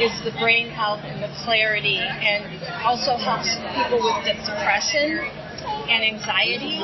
is 0.00 0.12
the 0.24 0.32
brain 0.38 0.68
health 0.68 1.00
and 1.04 1.22
the 1.22 1.28
clarity, 1.44 1.98
and 1.98 2.44
also 2.84 3.16
helps 3.16 3.48
people 3.76 4.00
with 4.00 4.24
depression 4.24 5.18
and 5.88 6.04
anxiety. 6.04 6.78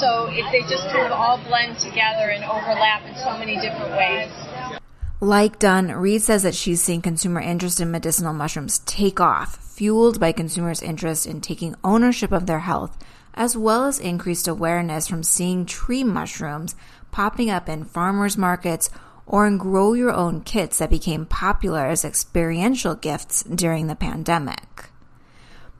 So 0.00 0.26
if 0.30 0.50
they 0.50 0.62
just 0.62 0.86
kind 0.90 1.06
of 1.06 1.12
all 1.12 1.38
blend 1.46 1.78
together 1.78 2.30
and 2.30 2.44
overlap 2.44 3.04
in 3.06 3.14
so 3.16 3.36
many 3.38 3.56
different 3.56 3.92
ways. 3.92 4.30
Like 5.20 5.58
Dunn, 5.58 5.90
Reed 5.92 6.22
says 6.22 6.42
that 6.42 6.54
she's 6.54 6.82
seeing 6.82 7.02
consumer 7.02 7.40
interest 7.40 7.80
in 7.80 7.90
medicinal 7.90 8.34
mushrooms 8.34 8.80
take 8.80 9.20
off, 9.20 9.56
fueled 9.56 10.20
by 10.20 10.32
consumers' 10.32 10.82
interest 10.82 11.26
in 11.26 11.40
taking 11.40 11.74
ownership 11.82 12.32
of 12.32 12.46
their 12.46 12.60
health, 12.60 12.96
as 13.34 13.56
well 13.56 13.84
as 13.84 13.98
increased 13.98 14.48
awareness 14.48 15.06
from 15.06 15.22
seeing 15.22 15.66
tree 15.66 16.04
mushrooms 16.04 16.74
popping 17.10 17.50
up 17.50 17.68
in 17.68 17.84
farmers 17.84 18.36
markets 18.38 18.90
or 19.26 19.46
in 19.46 19.58
grow 19.58 19.92
your 19.92 20.12
own 20.12 20.40
kits 20.40 20.78
that 20.78 20.90
became 20.90 21.26
popular 21.26 21.86
as 21.86 22.04
experiential 22.04 22.94
gifts 22.94 23.42
during 23.44 23.86
the 23.86 23.96
pandemic. 23.96 24.90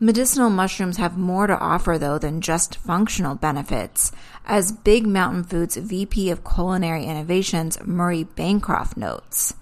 Medicinal 0.01 0.51
mushrooms 0.51 0.97
have 0.97 1.17
more 1.17 1.47
to 1.47 1.59
offer 1.59 1.97
though 1.99 2.19
than 2.19 2.41
just 2.41 2.77
functional 2.77 3.35
benefits, 3.35 4.11
as 4.45 4.73
Big 4.73 5.07
Mountain 5.07 5.45
Foods 5.45 5.77
VP 5.77 6.31
of 6.31 6.45
Culinary 6.45 7.05
Innovations 7.05 7.79
Murray 7.85 8.25
Bancroft 8.25 8.97
notes. 8.97 9.55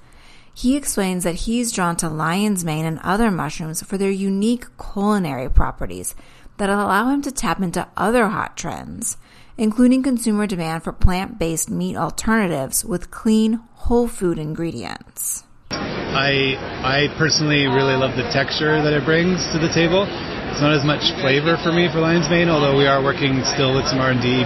He 0.54 0.76
explains 0.76 1.24
that 1.24 1.34
he's 1.34 1.72
drawn 1.72 1.96
to 1.96 2.08
lion's 2.08 2.64
mane 2.64 2.84
and 2.84 2.98
other 3.00 3.30
mushrooms 3.30 3.82
for 3.82 3.96
their 3.96 4.10
unique 4.10 4.66
culinary 4.78 5.48
properties 5.48 6.14
that 6.58 6.70
allow 6.70 7.08
him 7.08 7.22
to 7.22 7.32
tap 7.32 7.60
into 7.60 7.88
other 7.96 8.28
hot 8.28 8.56
trends, 8.56 9.16
including 9.56 10.02
consumer 10.02 10.46
demand 10.46 10.82
for 10.82 10.92
plant 10.92 11.38
based 11.38 11.70
meat 11.70 11.96
alternatives 11.96 12.84
with 12.84 13.10
clean, 13.10 13.60
whole 13.74 14.08
food 14.08 14.38
ingredients. 14.38 15.44
I, 15.70 16.60
I 16.84 17.08
personally 17.16 17.64
really 17.64 17.96
love 17.96 18.16
the 18.20 18.28
texture 18.28 18.84
that 18.84 18.92
it 18.92 19.04
brings 19.08 19.40
to 19.52 19.58
the 19.58 19.72
table. 19.72 20.04
It's 20.52 20.60
not 20.60 20.76
as 20.76 20.84
much 20.84 21.00
flavor 21.24 21.56
for 21.64 21.72
me 21.72 21.88
for 21.88 22.04
Lion's 22.04 22.28
Mane, 22.28 22.52
although 22.52 22.76
we 22.76 22.84
are 22.84 23.00
working 23.00 23.40
still 23.56 23.72
with 23.72 23.88
some 23.88 23.96
R&D 23.96 24.44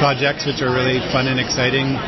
projects 0.00 0.48
which 0.48 0.64
are 0.64 0.72
really 0.72 1.04
fun 1.12 1.28
and 1.28 1.36
exciting 1.36 2.00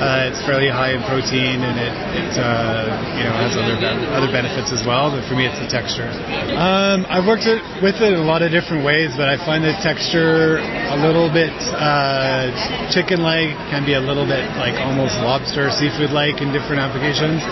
uh, 0.00 0.30
it's 0.32 0.40
fairly 0.46 0.70
high 0.72 0.96
in 0.96 1.02
protein 1.04 1.60
and 1.60 1.76
it, 1.76 1.94
it 2.16 2.32
uh, 2.40 2.88
you 3.18 3.24
know 3.28 3.34
has 3.36 3.52
other 3.58 3.76
other 4.14 4.30
benefits 4.32 4.72
as 4.72 4.86
well. 4.86 5.12
But 5.12 5.26
for 5.28 5.34
me, 5.36 5.44
it's 5.44 5.58
the 5.60 5.68
texture. 5.68 6.08
Um, 6.56 7.04
I've 7.08 7.26
worked 7.26 7.44
it, 7.44 7.60
with 7.82 8.00
it 8.00 8.14
in 8.14 8.20
a 8.20 8.26
lot 8.26 8.40
of 8.42 8.50
different 8.50 8.84
ways, 8.84 9.12
but 9.16 9.28
I 9.28 9.36
find 9.42 9.62
the 9.62 9.76
texture 9.84 10.58
a 10.58 10.98
little 10.98 11.28
bit 11.28 11.52
uh, 11.76 12.52
chicken-like, 12.92 13.52
can 13.68 13.84
be 13.84 13.94
a 13.94 14.02
little 14.02 14.26
bit 14.26 14.44
like 14.56 14.78
almost 14.80 15.18
lobster, 15.20 15.70
seafood-like 15.70 16.40
in 16.40 16.52
different 16.52 16.80
applications. 16.80 17.42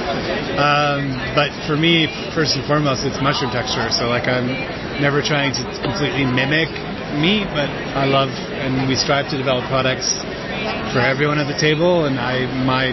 Um, 0.57 1.17
but 1.35 1.51
for 1.67 1.77
me, 1.77 2.09
first 2.35 2.57
and 2.57 2.65
foremost, 2.67 3.05
it's 3.05 3.19
mushroom 3.21 3.51
texture. 3.51 3.89
So 3.91 4.09
like 4.09 4.29
I'm 4.29 4.49
never 5.01 5.23
trying 5.23 5.53
to 5.59 5.63
completely 5.83 6.25
mimic 6.25 6.71
meat, 7.17 7.47
but 7.51 7.67
I 7.97 8.07
love 8.07 8.31
and 8.31 8.87
we 8.87 8.95
strive 8.95 9.31
to 9.31 9.37
develop 9.37 9.67
products 9.67 10.15
for 10.93 11.01
everyone 11.01 11.39
at 11.39 11.47
the 11.47 11.59
table, 11.59 12.05
and 12.05 12.19
I 12.19 12.47
my 12.65 12.91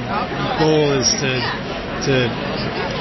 goal 0.60 0.94
is 0.94 1.10
to 1.22 1.32
to 2.06 2.16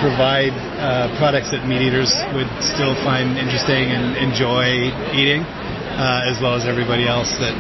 provide 0.01 0.53
uh, 0.81 1.13
products 1.19 1.51
that 1.51 1.67
meat 1.67 1.83
eaters 1.83 2.13
would 2.33 2.49
still 2.61 2.95
find 3.05 3.37
interesting 3.37 3.93
and 3.93 4.17
enjoy 4.17 4.89
eating, 5.13 5.43
uh, 5.43 6.25
as 6.25 6.41
well 6.41 6.55
as 6.55 6.65
everybody 6.65 7.07
else 7.07 7.31
that 7.39 7.55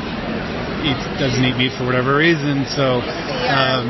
eats, 0.84 1.04
doesn't 1.20 1.44
eat 1.44 1.56
meat 1.56 1.72
for 1.76 1.84
whatever 1.84 2.16
reason. 2.16 2.64
So, 2.66 3.00
um, 3.00 3.88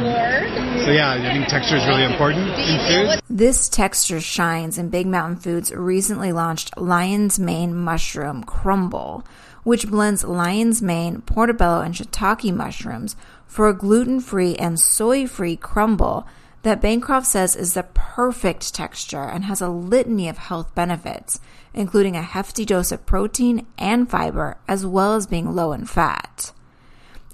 so 0.82 0.90
yeah, 0.90 1.14
I 1.14 1.32
think 1.34 1.46
texture 1.48 1.76
is 1.76 1.86
really 1.86 2.04
important 2.04 2.48
in 2.58 2.78
food. 2.86 3.22
This 3.28 3.68
texture 3.68 4.20
shines, 4.20 4.78
in 4.78 4.88
Big 4.88 5.06
Mountain 5.06 5.38
Foods 5.38 5.72
recently 5.72 6.32
launched 6.32 6.76
Lion's 6.76 7.38
Mane 7.38 7.74
Mushroom 7.74 8.44
Crumble 8.44 9.24
which 9.66 9.88
blends 9.88 10.22
lion's 10.22 10.80
mane, 10.80 11.20
portobello, 11.22 11.80
and 11.80 11.92
shiitake 11.92 12.54
mushrooms 12.54 13.16
for 13.48 13.68
a 13.68 13.74
gluten 13.74 14.20
free 14.20 14.54
and 14.54 14.78
soy 14.78 15.26
free 15.26 15.56
crumble 15.56 16.24
that 16.62 16.80
Bancroft 16.80 17.26
says 17.26 17.56
is 17.56 17.74
the 17.74 17.82
perfect 17.92 18.72
texture 18.72 19.24
and 19.24 19.46
has 19.46 19.60
a 19.60 19.68
litany 19.68 20.28
of 20.28 20.38
health 20.38 20.72
benefits, 20.76 21.40
including 21.74 22.14
a 22.14 22.22
hefty 22.22 22.64
dose 22.64 22.92
of 22.92 23.06
protein 23.06 23.66
and 23.76 24.08
fiber, 24.08 24.56
as 24.68 24.86
well 24.86 25.16
as 25.16 25.26
being 25.26 25.52
low 25.52 25.72
in 25.72 25.84
fat. 25.84 26.52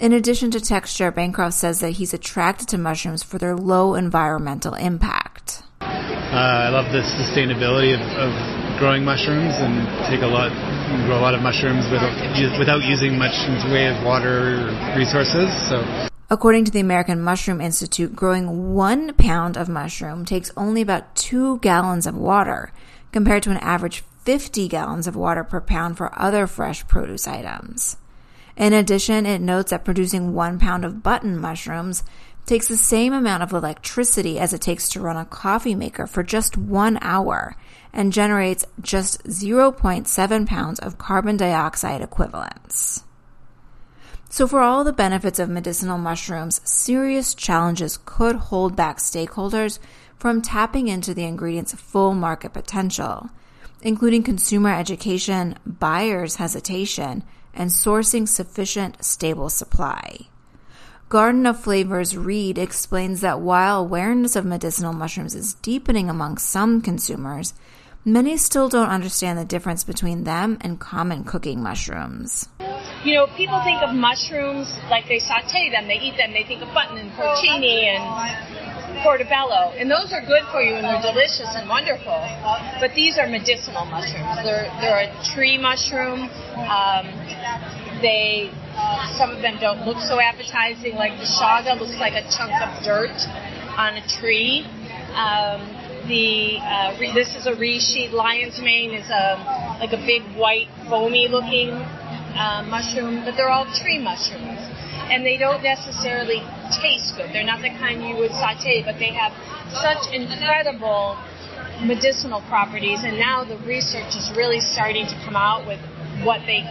In 0.00 0.14
addition 0.14 0.50
to 0.52 0.60
texture, 0.60 1.10
Bancroft 1.10 1.54
says 1.54 1.80
that 1.80 1.90
he's 1.90 2.14
attracted 2.14 2.66
to 2.68 2.78
mushrooms 2.78 3.22
for 3.22 3.36
their 3.36 3.54
low 3.54 3.94
environmental 3.94 4.72
impact. 4.72 5.64
Uh, 5.82 5.84
I 5.84 6.70
love 6.70 6.90
the 6.92 7.02
sustainability 7.02 7.92
of, 7.92 8.00
of 8.00 8.78
growing 8.78 9.04
mushrooms 9.04 9.52
and 9.56 9.86
take 10.08 10.22
a 10.22 10.26
lot 10.26 10.50
grow 11.06 11.18
a 11.18 11.24
lot 11.24 11.34
of 11.34 11.42
mushrooms 11.42 11.84
without, 11.90 12.58
without 12.58 12.82
using 12.84 13.18
much 13.18 13.34
in 13.46 13.58
the 13.58 13.72
way 13.72 13.86
of 13.88 14.04
water 14.04 14.70
resources. 14.96 15.48
So. 15.68 16.08
According 16.30 16.64
to 16.66 16.70
the 16.70 16.80
American 16.80 17.20
Mushroom 17.20 17.60
Institute, 17.60 18.16
growing 18.16 18.74
one 18.74 19.12
pound 19.14 19.56
of 19.56 19.68
mushroom 19.68 20.24
takes 20.24 20.50
only 20.56 20.80
about 20.80 21.14
two 21.14 21.58
gallons 21.58 22.06
of 22.06 22.16
water, 22.16 22.72
compared 23.12 23.42
to 23.42 23.50
an 23.50 23.58
average 23.58 24.02
50 24.24 24.68
gallons 24.68 25.06
of 25.06 25.16
water 25.16 25.44
per 25.44 25.60
pound 25.60 25.96
for 25.96 26.10
other 26.18 26.46
fresh 26.46 26.86
produce 26.86 27.28
items. 27.28 27.96
In 28.56 28.72
addition, 28.72 29.26
it 29.26 29.40
notes 29.40 29.70
that 29.70 29.84
producing 29.84 30.34
one 30.34 30.58
pound 30.58 30.84
of 30.84 31.02
button 31.02 31.38
mushrooms 31.38 32.04
takes 32.46 32.68
the 32.68 32.76
same 32.76 33.12
amount 33.12 33.42
of 33.42 33.52
electricity 33.52 34.38
as 34.38 34.52
it 34.52 34.60
takes 34.60 34.88
to 34.90 35.00
run 35.00 35.16
a 35.16 35.24
coffee 35.24 35.74
maker 35.74 36.06
for 36.06 36.22
just 36.22 36.56
one 36.56 36.98
hour 37.00 37.56
and 37.92 38.12
generates 38.12 38.64
just 38.80 39.22
0.7 39.24 40.46
pounds 40.46 40.78
of 40.80 40.98
carbon 40.98 41.36
dioxide 41.36 42.02
equivalents. 42.02 43.04
So, 44.28 44.48
for 44.48 44.60
all 44.60 44.82
the 44.82 44.94
benefits 44.94 45.38
of 45.38 45.50
medicinal 45.50 45.98
mushrooms, 45.98 46.62
serious 46.64 47.34
challenges 47.34 47.98
could 48.06 48.36
hold 48.36 48.74
back 48.74 48.96
stakeholders 48.96 49.78
from 50.16 50.40
tapping 50.40 50.88
into 50.88 51.12
the 51.12 51.24
ingredient's 51.24 51.74
full 51.74 52.14
market 52.14 52.54
potential, 52.54 53.28
including 53.82 54.22
consumer 54.22 54.72
education, 54.72 55.58
buyers' 55.66 56.36
hesitation, 56.36 57.24
and 57.52 57.68
sourcing 57.68 58.26
sufficient, 58.26 59.04
stable 59.04 59.50
supply. 59.50 60.28
Garden 61.12 61.44
of 61.44 61.60
Flavors 61.60 62.16
Reed 62.16 62.56
explains 62.56 63.20
that 63.20 63.38
while 63.38 63.80
awareness 63.80 64.34
of 64.34 64.46
medicinal 64.46 64.94
mushrooms 64.94 65.34
is 65.34 65.52
deepening 65.60 66.08
among 66.08 66.38
some 66.38 66.80
consumers, 66.80 67.52
many 68.02 68.38
still 68.38 68.70
don't 68.70 68.88
understand 68.88 69.38
the 69.38 69.44
difference 69.44 69.84
between 69.84 70.24
them 70.24 70.56
and 70.62 70.80
common 70.80 71.22
cooking 71.24 71.62
mushrooms. 71.62 72.48
You 73.04 73.12
know, 73.12 73.26
people 73.36 73.60
think 73.60 73.82
of 73.82 73.94
mushrooms 73.94 74.72
like 74.88 75.04
they 75.06 75.18
saute 75.18 75.68
them, 75.68 75.86
they 75.86 76.00
eat 76.00 76.16
them, 76.16 76.32
they 76.32 76.44
think 76.48 76.62
of 76.62 76.72
button 76.72 76.96
and 76.96 77.12
porcini 77.12 77.92
and 77.92 79.04
portobello, 79.04 79.76
and 79.76 79.90
those 79.90 80.14
are 80.14 80.24
good 80.24 80.48
for 80.50 80.62
you 80.62 80.80
and 80.80 80.84
they're 80.86 81.12
delicious 81.12 81.52
and 81.52 81.68
wonderful. 81.68 82.24
But 82.80 82.94
these 82.94 83.18
are 83.18 83.28
medicinal 83.28 83.84
mushrooms. 83.84 84.40
They're 84.48 84.72
they're 84.80 85.12
a 85.12 85.24
tree 85.36 85.60
mushroom. 85.60 86.32
Um, 86.72 87.04
they 88.00 88.48
some 89.16 89.30
of 89.30 89.42
them 89.42 89.58
don't 89.60 89.84
look 89.84 89.98
so 89.98 90.20
appetizing. 90.20 90.94
Like 90.94 91.18
the 91.18 91.28
chaga 91.28 91.78
looks 91.78 91.96
like 92.00 92.14
a 92.14 92.24
chunk 92.32 92.52
of 92.60 92.70
dirt 92.84 93.16
on 93.76 93.96
a 93.96 94.04
tree. 94.20 94.64
Um, 95.12 95.60
the 96.08 96.58
uh, 96.58 96.96
re- 96.98 97.14
this 97.14 97.34
is 97.36 97.46
a 97.46 97.52
reishi. 97.52 98.10
Lion's 98.10 98.58
mane 98.60 98.92
is 98.92 99.08
a 99.10 99.38
like 99.78 99.92
a 99.92 100.02
big 100.02 100.22
white 100.36 100.68
foamy 100.88 101.28
looking 101.28 101.70
uh, 101.70 102.64
mushroom, 102.66 103.24
but 103.24 103.36
they're 103.36 103.50
all 103.50 103.68
tree 103.76 103.98
mushrooms, 103.98 104.58
and 105.12 105.24
they 105.24 105.36
don't 105.36 105.62
necessarily 105.62 106.42
taste 106.80 107.14
good. 107.16 107.30
They're 107.32 107.46
not 107.46 107.62
the 107.62 107.70
kind 107.78 108.02
you 108.02 108.16
would 108.16 108.32
saute, 108.32 108.82
but 108.84 108.98
they 108.98 109.12
have 109.12 109.32
such 109.78 110.12
incredible 110.12 111.16
medicinal 111.84 112.40
properties, 112.48 113.00
and 113.04 113.18
now 113.18 113.44
the 113.44 113.58
research 113.66 114.16
is 114.16 114.30
really 114.36 114.60
starting 114.60 115.06
to 115.06 115.16
come 115.24 115.36
out 115.36 115.66
with 115.66 115.80
what 116.24 116.40
they 116.46 116.62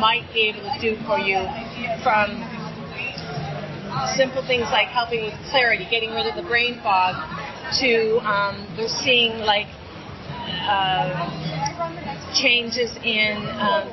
might 0.00 0.26
be 0.32 0.48
able 0.48 0.62
to 0.62 0.78
do 0.80 0.96
for 1.06 1.18
you 1.18 1.40
from 2.02 2.36
simple 4.16 4.42
things 4.46 4.68
like 4.70 4.88
helping 4.88 5.24
with 5.24 5.34
clarity, 5.50 5.86
getting 5.90 6.10
rid 6.10 6.26
of 6.26 6.36
the 6.36 6.42
brain 6.48 6.80
fog, 6.82 7.14
to 7.80 8.18
um, 8.24 8.66
they're 8.76 8.88
seeing 8.88 9.38
like 9.40 9.66
uh, 10.68 11.28
changes 12.34 12.90
in 13.02 13.36
um, 13.58 13.88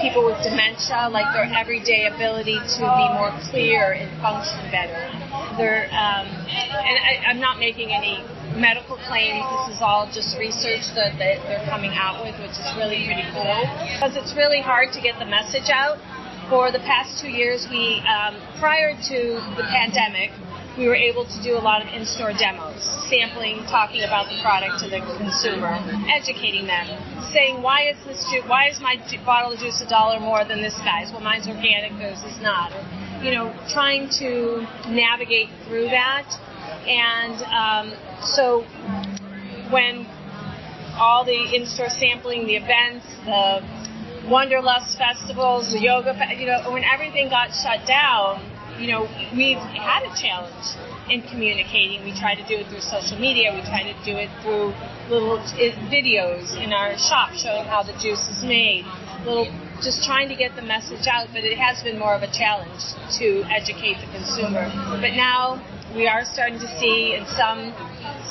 people 0.00 0.24
with 0.24 0.38
dementia, 0.42 1.08
like 1.10 1.26
their 1.32 1.46
everyday 1.54 2.06
ability 2.06 2.58
to 2.58 2.80
be 2.80 3.06
more 3.14 3.32
clear 3.50 3.92
and 3.92 4.10
function 4.20 4.58
better. 4.70 5.10
They're, 5.56 5.86
um, 5.90 6.26
and 6.26 6.96
I, 6.98 7.22
I'm 7.28 7.40
not 7.40 7.58
making 7.58 7.92
any 7.92 8.22
medical 8.56 8.96
claims. 9.06 9.44
This 9.68 9.76
is 9.76 9.82
all 9.82 10.08
just 10.08 10.36
research 10.38 10.88
that, 10.96 11.16
that 11.20 11.44
they're 11.46 11.64
coming 11.68 11.92
out 11.94 12.24
with, 12.24 12.34
which 12.40 12.56
is 12.56 12.68
really 12.76 13.04
pretty 13.04 13.28
cool. 13.36 13.60
Because 13.96 14.16
it's 14.16 14.34
really 14.34 14.60
hard 14.60 14.92
to 14.92 15.00
get 15.00 15.18
the 15.18 15.28
message 15.28 15.68
out. 15.70 16.00
For 16.48 16.70
the 16.70 16.78
past 16.80 17.20
two 17.20 17.28
years, 17.28 17.66
we, 17.70 17.98
um, 18.06 18.38
prior 18.60 18.94
to 18.94 19.18
the 19.58 19.66
pandemic, 19.66 20.30
we 20.78 20.86
were 20.86 20.94
able 20.94 21.24
to 21.24 21.38
do 21.42 21.56
a 21.56 21.62
lot 21.62 21.82
of 21.82 21.88
in-store 21.88 22.34
demos, 22.38 22.84
sampling, 23.08 23.64
talking 23.66 24.04
about 24.04 24.28
the 24.28 24.38
product 24.42 24.78
to 24.84 24.88
the 24.88 25.00
consumer, 25.18 25.74
educating 26.12 26.66
them, 26.66 26.86
saying 27.32 27.62
why 27.62 27.88
is 27.88 27.96
this 28.04 28.22
ju- 28.30 28.44
why 28.46 28.68
is 28.68 28.78
my 28.78 28.94
ju- 29.08 29.18
bottle 29.24 29.52
of 29.52 29.58
juice 29.58 29.80
a 29.80 29.88
dollar 29.88 30.20
more 30.20 30.44
than 30.44 30.62
this 30.62 30.76
guy's? 30.84 31.10
Well, 31.10 31.24
mine's 31.24 31.48
organic, 31.48 31.96
theirs 31.98 32.22
is 32.22 32.38
not. 32.42 32.70
You 33.24 33.32
know, 33.32 33.56
trying 33.72 34.08
to 34.20 34.68
navigate 34.86 35.48
through 35.66 35.88
that, 35.90 36.28
and 36.86 37.42
um, 37.50 37.92
so 38.22 38.62
when 39.70 40.06
all 40.98 41.24
the 41.24 41.54
in-store 41.54 41.90
sampling, 41.90 42.46
the 42.46 42.56
events, 42.56 43.06
the 43.24 43.60
Wanderlust 44.28 44.98
festivals, 44.98 45.72
the 45.72 45.78
yoga, 45.78 46.14
fe- 46.14 46.40
you 46.40 46.46
know, 46.46 46.70
when 46.72 46.82
everything 46.84 47.28
got 47.28 47.50
shut 47.54 47.86
down, 47.86 48.42
you 48.78 48.88
know, 48.90 49.02
we've 49.36 49.58
had 49.58 50.02
a 50.02 50.12
challenge 50.20 50.76
in 51.08 51.22
communicating. 51.22 52.04
We 52.04 52.12
try 52.12 52.34
to 52.34 52.42
do 52.46 52.58
it 52.58 52.66
through 52.68 52.80
social 52.80 53.18
media. 53.18 53.54
We 53.54 53.62
try 53.62 53.84
to 53.84 53.94
do 54.04 54.16
it 54.16 54.28
through 54.42 54.74
little 55.08 55.38
videos 55.88 56.58
in 56.60 56.72
our 56.72 56.98
shop 56.98 57.32
showing 57.32 57.64
how 57.64 57.82
the 57.82 57.94
juice 58.02 58.26
is 58.28 58.42
made. 58.42 58.84
Little, 59.24 59.46
just 59.80 60.04
trying 60.04 60.28
to 60.28 60.36
get 60.36 60.56
the 60.56 60.62
message 60.62 61.06
out. 61.06 61.28
But 61.32 61.44
it 61.44 61.56
has 61.56 61.82
been 61.82 61.98
more 61.98 62.14
of 62.14 62.22
a 62.22 62.30
challenge 62.30 62.82
to 63.18 63.44
educate 63.48 63.96
the 64.02 64.10
consumer. 64.12 64.68
But 65.00 65.14
now 65.14 65.62
we 65.96 66.06
are 66.06 66.24
starting 66.24 66.58
to 66.60 66.68
see 66.78 67.14
in 67.14 67.24
some 67.26 67.72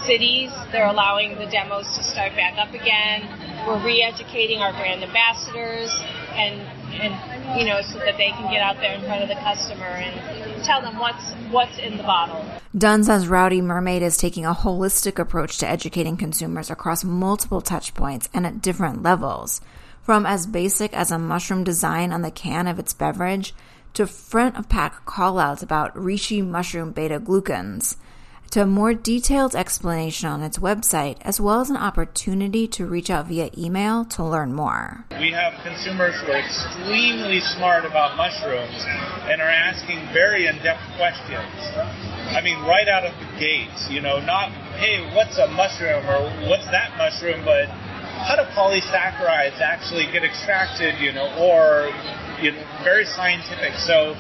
cities 0.05 0.51
they're 0.71 0.87
allowing 0.87 1.35
the 1.39 1.47
demos 1.47 1.85
to 1.97 2.03
start 2.03 2.35
back 2.35 2.57
up 2.59 2.73
again. 2.73 3.25
We're 3.65 3.83
re-educating 3.83 4.59
our 4.59 4.71
brand 4.73 5.03
ambassadors 5.03 5.89
and 6.33 6.61
and 7.01 7.59
you 7.59 7.65
know 7.65 7.81
so 7.81 7.97
that 7.99 8.17
they 8.17 8.29
can 8.29 8.51
get 8.51 8.61
out 8.61 8.77
there 8.77 8.93
in 8.93 9.01
front 9.01 9.23
of 9.23 9.29
the 9.29 9.35
customer 9.35 9.85
and 9.85 10.63
tell 10.63 10.81
them 10.81 10.99
what's 10.99 11.33
what's 11.51 11.77
in 11.79 11.97
the 11.97 12.03
bottle. 12.03 12.45
Dunn 12.77 13.03
says 13.03 13.27
Rowdy 13.27 13.61
Mermaid 13.61 14.03
is 14.03 14.15
taking 14.15 14.45
a 14.45 14.53
holistic 14.53 15.17
approach 15.17 15.57
to 15.57 15.67
educating 15.67 16.17
consumers 16.17 16.69
across 16.69 17.03
multiple 17.03 17.61
touch 17.61 17.95
points 17.95 18.29
and 18.33 18.45
at 18.45 18.61
different 18.61 19.01
levels. 19.01 19.59
From 20.03 20.27
as 20.27 20.45
basic 20.45 20.93
as 20.93 21.09
a 21.09 21.17
mushroom 21.17 21.63
design 21.63 22.11
on 22.11 22.21
the 22.21 22.29
can 22.29 22.67
of 22.67 22.77
its 22.77 22.93
beverage 22.93 23.55
to 23.95 24.05
front 24.05 24.55
of 24.57 24.69
pack 24.69 25.05
callouts 25.05 25.63
about 25.63 25.95
reishi 25.95 26.45
mushroom 26.45 26.91
beta 26.91 27.19
glucans 27.19 27.97
to 28.51 28.61
a 28.61 28.65
more 28.65 28.93
detailed 28.93 29.55
explanation 29.55 30.29
on 30.29 30.43
its 30.43 30.59
website, 30.59 31.17
as 31.21 31.41
well 31.41 31.59
as 31.59 31.69
an 31.69 31.75
opportunity 31.75 32.67
to 32.67 32.85
reach 32.85 33.09
out 33.09 33.27
via 33.27 33.49
email 33.57 34.05
to 34.05 34.23
learn 34.23 34.53
more. 34.53 35.03
We 35.19 35.31
have 35.31 35.59
consumers 35.63 36.15
who 36.21 36.31
are 36.31 36.39
extremely 36.39 37.41
smart 37.41 37.85
about 37.85 38.15
mushrooms 38.15 38.85
and 39.27 39.41
are 39.41 39.49
asking 39.49 39.99
very 40.13 40.47
in-depth 40.47 40.95
questions. 40.95 41.51
I 42.31 42.39
mean, 42.43 42.59
right 42.63 42.87
out 42.87 43.03
of 43.03 43.13
the 43.19 43.39
gate, 43.39 43.75
you 43.89 43.99
know, 43.99 44.19
not, 44.19 44.51
hey, 44.77 45.03
what's 45.15 45.37
a 45.37 45.47
mushroom 45.47 46.05
or 46.05 46.23
what's 46.47 46.67
that 46.67 46.95
mushroom, 46.97 47.43
but 47.43 47.67
how 47.67 48.35
do 48.35 48.43
polysaccharides 48.55 49.59
actually 49.59 50.05
get 50.11 50.23
extracted, 50.23 50.95
you 51.01 51.11
know, 51.11 51.27
or, 51.35 51.91
know, 52.51 52.83
very 52.83 53.05
scientific. 53.05 53.73
So 53.75 54.15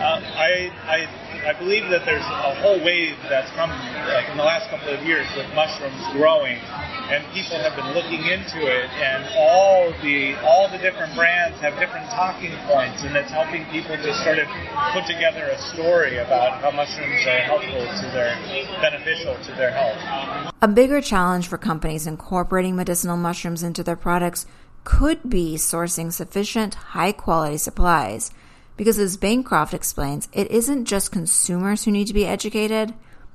uh, 0.00 0.20
I, 0.36 0.72
I 0.88 1.08
I 1.46 1.54
believe 1.56 1.88
that 1.88 2.04
there's 2.04 2.24
a 2.24 2.54
whole 2.60 2.76
wave 2.84 3.16
that's 3.28 3.50
come 3.56 3.70
like 4.12 4.28
in 4.28 4.36
the 4.36 4.44
last 4.44 4.68
couple 4.68 4.92
of 4.92 5.00
years 5.06 5.24
with 5.36 5.48
mushrooms 5.54 6.04
growing, 6.12 6.60
and 7.08 7.24
people 7.32 7.56
have 7.56 7.72
been 7.76 7.96
looking 7.96 8.20
into 8.28 8.60
it, 8.60 8.90
and 9.00 9.24
all 9.40 9.88
the 10.04 10.36
all 10.44 10.68
the 10.68 10.76
different 10.76 11.16
brands 11.16 11.56
have 11.60 11.78
different 11.80 12.04
talking 12.10 12.52
points, 12.68 13.04
and 13.04 13.16
it's 13.16 13.30
helping 13.30 13.64
people 13.72 13.96
just 14.04 14.20
sort 14.22 14.38
of 14.38 14.48
put 14.92 15.06
together 15.06 15.48
a 15.48 15.58
story 15.72 16.18
about 16.18 16.60
how 16.60 16.70
mushrooms 16.72 17.24
are 17.24 17.40
helpful 17.40 17.88
to 17.88 18.06
their 18.12 18.36
beneficial 18.84 19.36
to 19.44 19.52
their 19.56 19.72
health. 19.72 20.52
A 20.60 20.68
bigger 20.68 21.00
challenge 21.00 21.48
for 21.48 21.56
companies 21.56 22.06
incorporating 22.06 22.76
medicinal 22.76 23.16
mushrooms 23.16 23.62
into 23.62 23.82
their 23.82 23.96
products 23.96 24.44
could 24.84 25.28
be 25.28 25.56
sourcing 25.56 26.12
sufficient 26.12 26.74
high 26.74 27.12
quality 27.12 27.56
supplies. 27.56 28.30
Because 28.76 28.98
as 28.98 29.16
Bancroft 29.16 29.74
explains, 29.74 30.28
it 30.32 30.50
isn't 30.50 30.86
just 30.86 31.12
consumers 31.12 31.84
who 31.84 31.90
need 31.90 32.06
to 32.06 32.14
be 32.14 32.24
educated, 32.24 32.94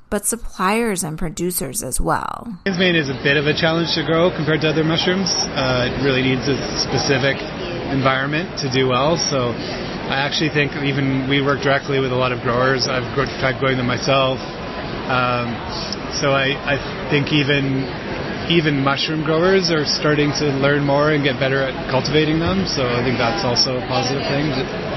but 0.09 0.25
suppliers 0.25 1.03
and 1.03 1.17
producers 1.17 1.83
as 1.83 2.01
well. 2.01 2.57
Lion's 2.65 3.05
is 3.05 3.09
a 3.09 3.19
bit 3.21 3.37
of 3.37 3.45
a 3.45 3.53
challenge 3.53 3.93
to 3.93 4.03
grow 4.05 4.33
compared 4.33 4.61
to 4.61 4.69
other 4.69 4.83
mushrooms. 4.83 5.29
Uh, 5.29 5.91
it 5.91 6.03
really 6.03 6.21
needs 6.21 6.47
a 6.47 6.57
specific 6.77 7.37
environment 7.93 8.57
to 8.59 8.69
do 8.71 8.87
well. 8.87 9.17
So 9.17 9.53
I 9.53 10.17
actually 10.17 10.49
think 10.49 10.73
even 10.81 11.29
we 11.29 11.41
work 11.41 11.61
directly 11.61 11.99
with 11.99 12.11
a 12.11 12.15
lot 12.15 12.31
of 12.31 12.41
growers. 12.41 12.87
I've 12.87 13.05
tried 13.13 13.59
growing 13.59 13.77
them 13.77 13.87
myself. 13.87 14.39
Um, 15.09 15.53
so 16.17 16.31
I, 16.31 16.57
I 16.73 17.09
think 17.09 17.33
even 17.33 17.85
even 18.49 18.83
mushroom 18.83 19.23
growers 19.25 19.71
are 19.71 19.85
starting 19.85 20.29
to 20.37 20.53
learn 20.61 20.85
more 20.85 21.11
and 21.11 21.23
get 21.23 21.39
better 21.39 21.61
at 21.65 21.73
cultivating 21.89 22.37
them. 22.37 22.69
So 22.69 22.85
I 22.85 23.01
think 23.01 23.17
that's 23.17 23.43
also 23.43 23.77
a 23.81 23.85
positive 23.89 24.21
thing. 24.29 24.53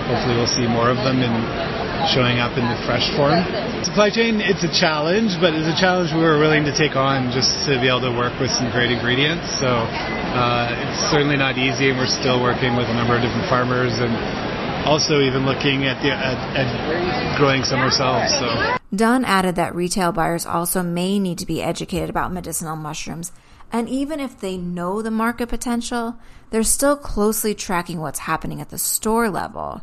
Hopefully 0.08 0.36
we'll 0.36 0.50
see 0.50 0.68
more 0.68 0.92
of 0.92 1.00
them 1.00 1.24
in 1.24 1.32
showing 2.12 2.38
up 2.38 2.56
in 2.60 2.64
the 2.64 2.78
fresh 2.84 3.08
form. 3.16 3.40
Supply 3.82 4.10
chain, 4.12 4.40
it's 4.40 4.62
a 4.62 4.72
challenge, 4.72 5.40
but 5.40 5.56
it's 5.56 5.66
a 5.66 5.78
challenge 5.80 6.12
we 6.12 6.22
were 6.22 6.38
willing 6.38 6.64
to 6.68 6.74
take 6.76 6.94
on 6.94 7.32
just 7.32 7.66
to 7.66 7.80
be 7.80 7.88
able 7.88 8.04
to 8.04 8.14
work 8.14 8.36
with 8.38 8.52
some 8.52 8.70
great 8.70 8.92
ingredients. 8.92 9.48
So 9.58 9.66
uh, 9.66 10.72
it's 10.72 11.00
certainly 11.10 11.36
not 11.36 11.56
easy, 11.56 11.90
and 11.90 11.98
we're 11.98 12.10
still 12.10 12.40
working 12.40 12.76
with 12.76 12.86
a 12.86 12.96
number 12.96 13.16
of 13.16 13.22
different 13.24 13.48
farmers 13.48 13.96
and 13.98 14.12
also 14.86 15.20
even 15.20 15.46
looking 15.46 15.84
at, 15.84 16.02
the, 16.02 16.10
at, 16.10 16.56
at 16.56 17.38
growing 17.38 17.64
some 17.64 17.80
ourselves. 17.80 18.32
So. 18.38 18.76
Dunn 18.94 19.24
added 19.24 19.56
that 19.56 19.74
retail 19.74 20.12
buyers 20.12 20.46
also 20.46 20.82
may 20.82 21.18
need 21.18 21.38
to 21.38 21.46
be 21.46 21.62
educated 21.62 22.08
about 22.08 22.32
medicinal 22.32 22.76
mushrooms, 22.76 23.32
and 23.70 23.88
even 23.88 24.18
if 24.18 24.40
they 24.40 24.56
know 24.56 25.02
the 25.02 25.10
market 25.10 25.48
potential, 25.48 26.16
they're 26.50 26.62
still 26.62 26.96
closely 26.96 27.54
tracking 27.54 28.00
what's 28.00 28.20
happening 28.20 28.60
at 28.60 28.70
the 28.70 28.78
store 28.78 29.28
level, 29.28 29.82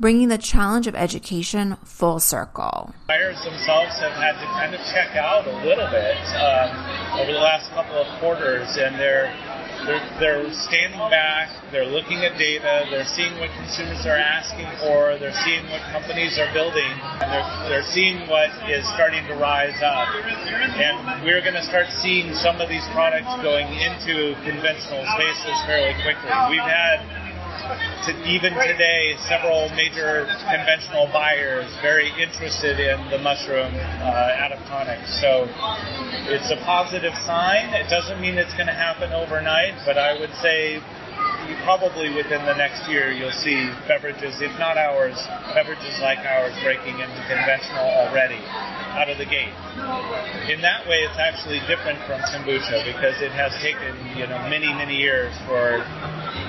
bringing 0.00 0.28
the 0.28 0.38
challenge 0.38 0.86
of 0.86 0.94
education 0.94 1.76
full 1.84 2.20
circle. 2.20 2.94
Buyers 3.08 3.42
themselves 3.44 3.98
have 4.00 4.12
had 4.12 4.32
to 4.40 4.46
kind 4.46 4.74
of 4.74 4.80
check 4.94 5.14
out 5.16 5.46
a 5.46 5.56
little 5.66 5.88
bit 5.90 6.16
um, 6.40 7.20
over 7.20 7.32
the 7.32 7.38
last 7.38 7.68
couple 7.72 7.96
of 7.96 8.06
quarters, 8.20 8.78
and 8.78 8.94
they're 8.94 9.26
they're, 9.86 10.02
they're 10.18 10.52
standing 10.68 10.98
back, 11.10 11.50
they're 11.70 11.86
looking 11.86 12.24
at 12.24 12.38
data, 12.38 12.86
they're 12.90 13.06
seeing 13.06 13.36
what 13.38 13.50
consumers 13.54 14.06
are 14.06 14.16
asking 14.18 14.66
for, 14.82 15.18
they're 15.18 15.36
seeing 15.44 15.64
what 15.70 15.82
companies 15.92 16.38
are 16.38 16.50
building, 16.52 16.88
and 17.22 17.28
they're, 17.30 17.48
they're 17.68 17.90
seeing 17.92 18.26
what 18.28 18.50
is 18.70 18.82
starting 18.94 19.24
to 19.26 19.34
rise 19.36 19.78
up. 19.84 20.08
And 20.14 21.24
we're 21.24 21.42
going 21.42 21.58
to 21.58 21.64
start 21.64 21.86
seeing 22.02 22.34
some 22.34 22.60
of 22.60 22.68
these 22.68 22.84
products 22.90 23.30
going 23.42 23.68
into 23.78 24.34
conventional 24.42 25.04
spaces 25.14 25.56
fairly 25.66 25.94
quickly. 26.02 26.30
We've 26.50 26.64
had 26.64 27.27
to 28.06 28.12
even 28.24 28.54
today, 28.54 29.16
several 29.28 29.68
major 29.76 30.24
conventional 30.48 31.06
buyers 31.12 31.68
very 31.82 32.08
interested 32.20 32.80
in 32.80 32.98
the 33.10 33.18
mushroom 33.18 33.74
uh, 34.00 34.44
adaptonics. 34.44 35.20
So 35.20 35.44
it's 36.32 36.50
a 36.50 36.56
positive 36.64 37.14
sign. 37.26 37.74
It 37.74 37.88
doesn't 37.90 38.20
mean 38.20 38.38
it's 38.38 38.54
going 38.54 38.68
to 38.68 38.76
happen 38.76 39.12
overnight, 39.12 39.74
but 39.84 39.98
I 39.98 40.18
would 40.18 40.32
say 40.40 40.80
probably 41.64 42.14
within 42.14 42.44
the 42.44 42.54
next 42.54 42.88
year 42.88 43.10
you'll 43.10 43.30
see 43.30 43.70
beverages, 43.86 44.40
if 44.40 44.52
not 44.58 44.76
ours, 44.76 45.16
beverages 45.54 45.98
like 46.00 46.18
ours 46.20 46.52
breaking 46.62 46.98
into 47.00 47.20
conventional 47.28 47.84
already 48.04 48.40
out 48.96 49.08
of 49.08 49.18
the 49.18 49.24
gate. 49.24 49.54
In 50.50 50.60
that 50.62 50.88
way, 50.88 51.04
it's 51.04 51.18
actually 51.18 51.60
different 51.68 51.98
from 52.04 52.20
kombucha 52.32 52.84
because 52.84 53.20
it 53.20 53.32
has 53.32 53.52
taken 53.62 53.94
you 54.16 54.26
know 54.26 54.38
many 54.48 54.72
many 54.74 54.96
years 54.96 55.32
for 55.46 55.84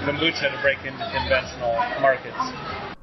kombucha 0.07 0.51
to 0.51 0.59
break 0.61 0.79
into 0.85 1.03
conventional 1.11 1.75
markets. 2.01 2.39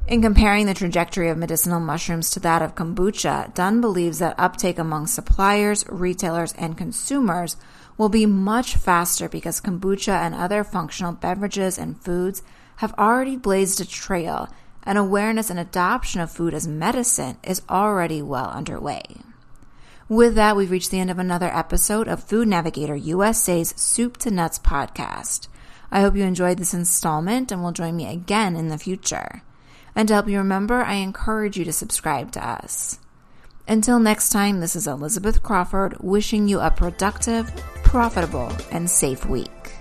In 0.08 0.22
comparing 0.22 0.66
the 0.66 0.74
trajectory 0.74 1.30
of 1.30 1.36
medicinal 1.36 1.80
mushrooms 1.80 2.30
to 2.30 2.40
that 2.40 2.62
of 2.62 2.76
kombucha, 2.76 3.52
Dunn 3.54 3.80
believes 3.80 4.20
that 4.20 4.38
uptake 4.38 4.78
among 4.78 5.08
suppliers, 5.08 5.84
retailers, 5.88 6.52
and 6.52 6.78
consumers 6.78 7.56
will 7.98 8.08
be 8.08 8.26
much 8.26 8.76
faster 8.76 9.28
because 9.28 9.60
kombucha 9.60 10.12
and 10.12 10.34
other 10.34 10.62
functional 10.62 11.12
beverages 11.12 11.78
and 11.78 12.00
foods 12.00 12.42
have 12.76 12.94
already 12.94 13.36
blazed 13.36 13.80
a 13.80 13.86
trail, 13.86 14.48
and 14.82 14.98
awareness 14.98 15.50
and 15.50 15.58
adoption 15.58 16.20
of 16.20 16.30
food 16.30 16.54
as 16.54 16.68
medicine 16.68 17.36
is 17.42 17.62
already 17.68 18.22
well 18.22 18.50
underway. 18.50 19.02
With 20.08 20.36
that, 20.36 20.56
we've 20.56 20.70
reached 20.70 20.92
the 20.92 21.00
end 21.00 21.10
of 21.10 21.18
another 21.18 21.50
episode 21.52 22.06
of 22.06 22.22
Food 22.22 22.46
Navigator 22.46 22.94
USA's 22.94 23.74
Soup 23.76 24.16
to 24.18 24.30
Nuts 24.30 24.58
podcast. 24.58 25.48
I 25.90 26.00
hope 26.00 26.14
you 26.14 26.22
enjoyed 26.22 26.58
this 26.58 26.74
installment 26.74 27.50
and 27.50 27.62
will 27.62 27.72
join 27.72 27.96
me 27.96 28.06
again 28.06 28.54
in 28.54 28.68
the 28.68 28.78
future. 28.78 29.42
And 29.96 30.06
to 30.08 30.14
help 30.14 30.28
you 30.28 30.38
remember, 30.38 30.82
I 30.82 30.94
encourage 30.94 31.56
you 31.56 31.64
to 31.64 31.72
subscribe 31.72 32.30
to 32.32 32.46
us. 32.46 33.00
Until 33.68 33.98
next 33.98 34.28
time, 34.30 34.60
this 34.60 34.76
is 34.76 34.86
Elizabeth 34.86 35.42
Crawford 35.42 35.96
wishing 36.00 36.46
you 36.46 36.60
a 36.60 36.70
productive, 36.70 37.48
profitable, 37.82 38.52
and 38.70 38.88
safe 38.88 39.26
week. 39.26 39.75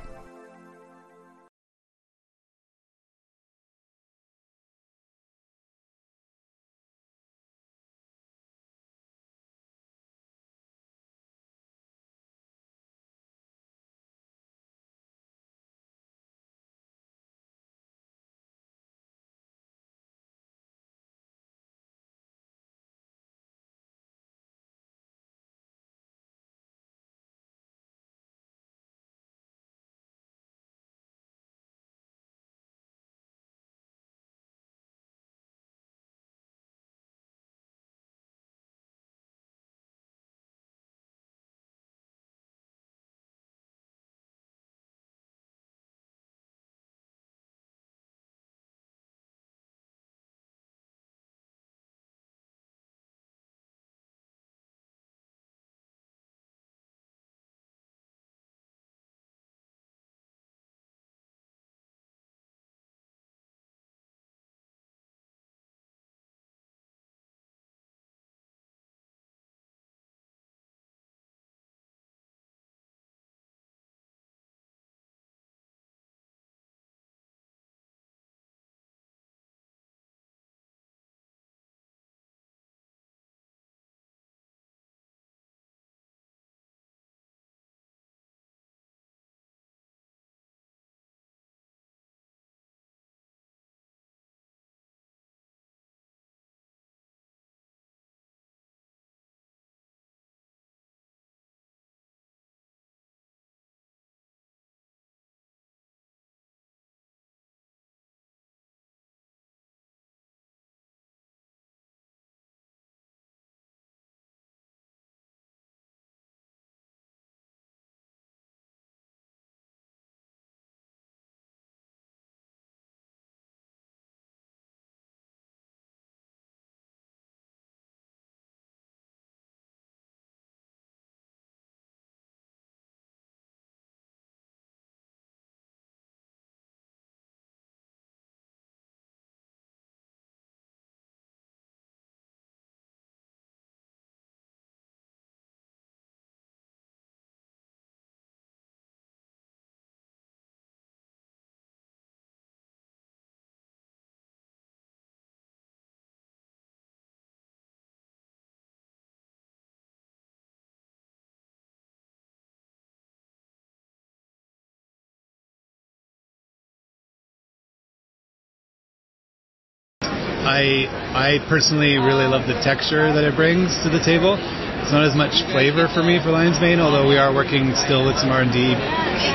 I 170.46 170.86
I 171.18 171.42
personally 171.50 171.98
really 171.98 172.30
love 172.30 172.46
the 172.46 172.54
texture 172.62 173.10
that 173.10 173.26
it 173.26 173.34
brings 173.36 173.74
to 173.82 173.90
the 173.90 173.98
table. 173.98 174.38
It's 174.86 174.94
not 174.94 175.02
as 175.02 175.18
much 175.18 175.42
flavor 175.50 175.90
for 175.90 176.06
me 176.06 176.22
for 176.22 176.30
lion's 176.30 176.62
mane, 176.62 176.78
although 176.78 177.10
we 177.10 177.18
are 177.18 177.34
working 177.34 177.74
still 177.74 178.06
with 178.06 178.22
some 178.22 178.30
R&D 178.30 178.78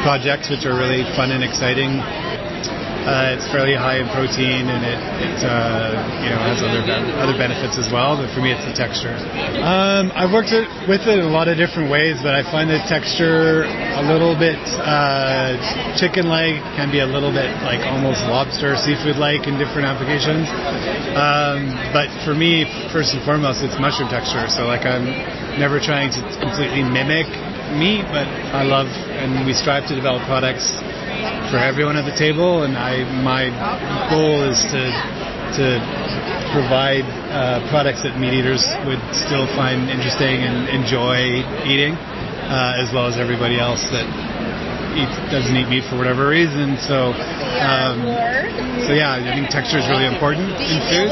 projects 0.07 0.47
which 0.47 0.63
are 0.63 0.79
really 0.79 1.03
fun 1.19 1.35
and 1.35 1.43
exciting. 1.43 1.99
Uh, 3.11 3.35
it's 3.35 3.51
fairly 3.51 3.75
high 3.75 3.99
in 3.99 4.07
protein 4.15 4.71
and 4.71 4.87
it, 4.87 5.01
it 5.19 5.43
uh, 5.43 5.99
you 6.23 6.31
know 6.31 6.39
has 6.47 6.63
other 6.63 6.79
other 7.19 7.35
benefits 7.35 7.75
as 7.75 7.91
well. 7.91 8.15
But 8.15 8.31
for 8.31 8.39
me, 8.39 8.55
it's 8.55 8.63
the 8.63 8.71
texture. 8.71 9.19
Um, 9.67 10.15
I've 10.15 10.31
worked 10.31 10.55
it, 10.55 10.71
with 10.87 11.03
it 11.11 11.19
in 11.19 11.27
a 11.27 11.35
lot 11.35 11.51
of 11.51 11.59
different 11.59 11.91
ways, 11.91 12.23
but 12.23 12.39
I 12.39 12.47
find 12.47 12.71
the 12.71 12.79
texture 12.87 13.67
a 13.99 14.05
little 14.07 14.39
bit 14.39 14.63
uh, 14.79 15.59
chicken-like, 15.99 16.63
can 16.79 16.95
be 16.95 17.03
a 17.03 17.11
little 17.11 17.35
bit 17.35 17.51
like 17.67 17.83
almost 17.91 18.23
lobster, 18.31 18.79
seafood-like 18.79 19.51
in 19.51 19.59
different 19.59 19.91
applications. 19.91 20.47
Um, 21.19 21.75
but 21.91 22.15
for 22.23 22.39
me, 22.39 22.63
first 22.95 23.11
and 23.11 23.23
foremost, 23.27 23.67
it's 23.67 23.75
mushroom 23.83 24.07
texture. 24.07 24.47
So 24.55 24.71
like 24.71 24.87
I'm 24.87 25.11
never 25.59 25.83
trying 25.83 26.15
to 26.15 26.21
completely 26.39 26.87
mimic 26.87 27.27
meat, 27.75 28.03
but 28.11 28.27
I 28.55 28.63
love 28.63 28.89
and 28.89 29.47
we 29.47 29.55
strive 29.55 29.87
to 29.89 29.95
develop 29.95 30.27
products 30.27 30.71
for 31.51 31.59
everyone 31.59 31.97
at 31.97 32.07
the 32.07 32.17
table, 32.17 32.63
and 32.63 32.77
I 32.77 33.03
my 33.23 33.51
goal 34.11 34.43
is 34.47 34.59
to 34.71 34.83
to 35.59 35.67
provide 36.55 37.07
uh, 37.31 37.63
products 37.71 38.03
that 38.03 38.19
meat 38.19 38.35
eaters 38.35 38.63
would 38.87 39.03
still 39.15 39.47
find 39.59 39.91
interesting 39.91 40.43
and 40.47 40.71
enjoy 40.71 41.43
eating, 41.67 41.95
uh, 41.95 42.79
as 42.79 42.91
well 42.95 43.07
as 43.07 43.19
everybody 43.19 43.59
else 43.59 43.83
that 43.91 44.07
eats, 44.95 45.15
doesn't 45.31 45.55
eat 45.55 45.67
meat 45.67 45.85
for 45.91 45.99
whatever 45.99 46.31
reason. 46.31 46.79
So, 46.87 47.15
um, 47.63 47.99
so 48.87 48.95
yeah, 48.95 49.19
I 49.19 49.35
think 49.35 49.51
texture 49.51 49.79
is 49.79 49.87
really 49.91 50.07
important 50.07 50.51
in 50.59 50.79
food. 50.91 51.11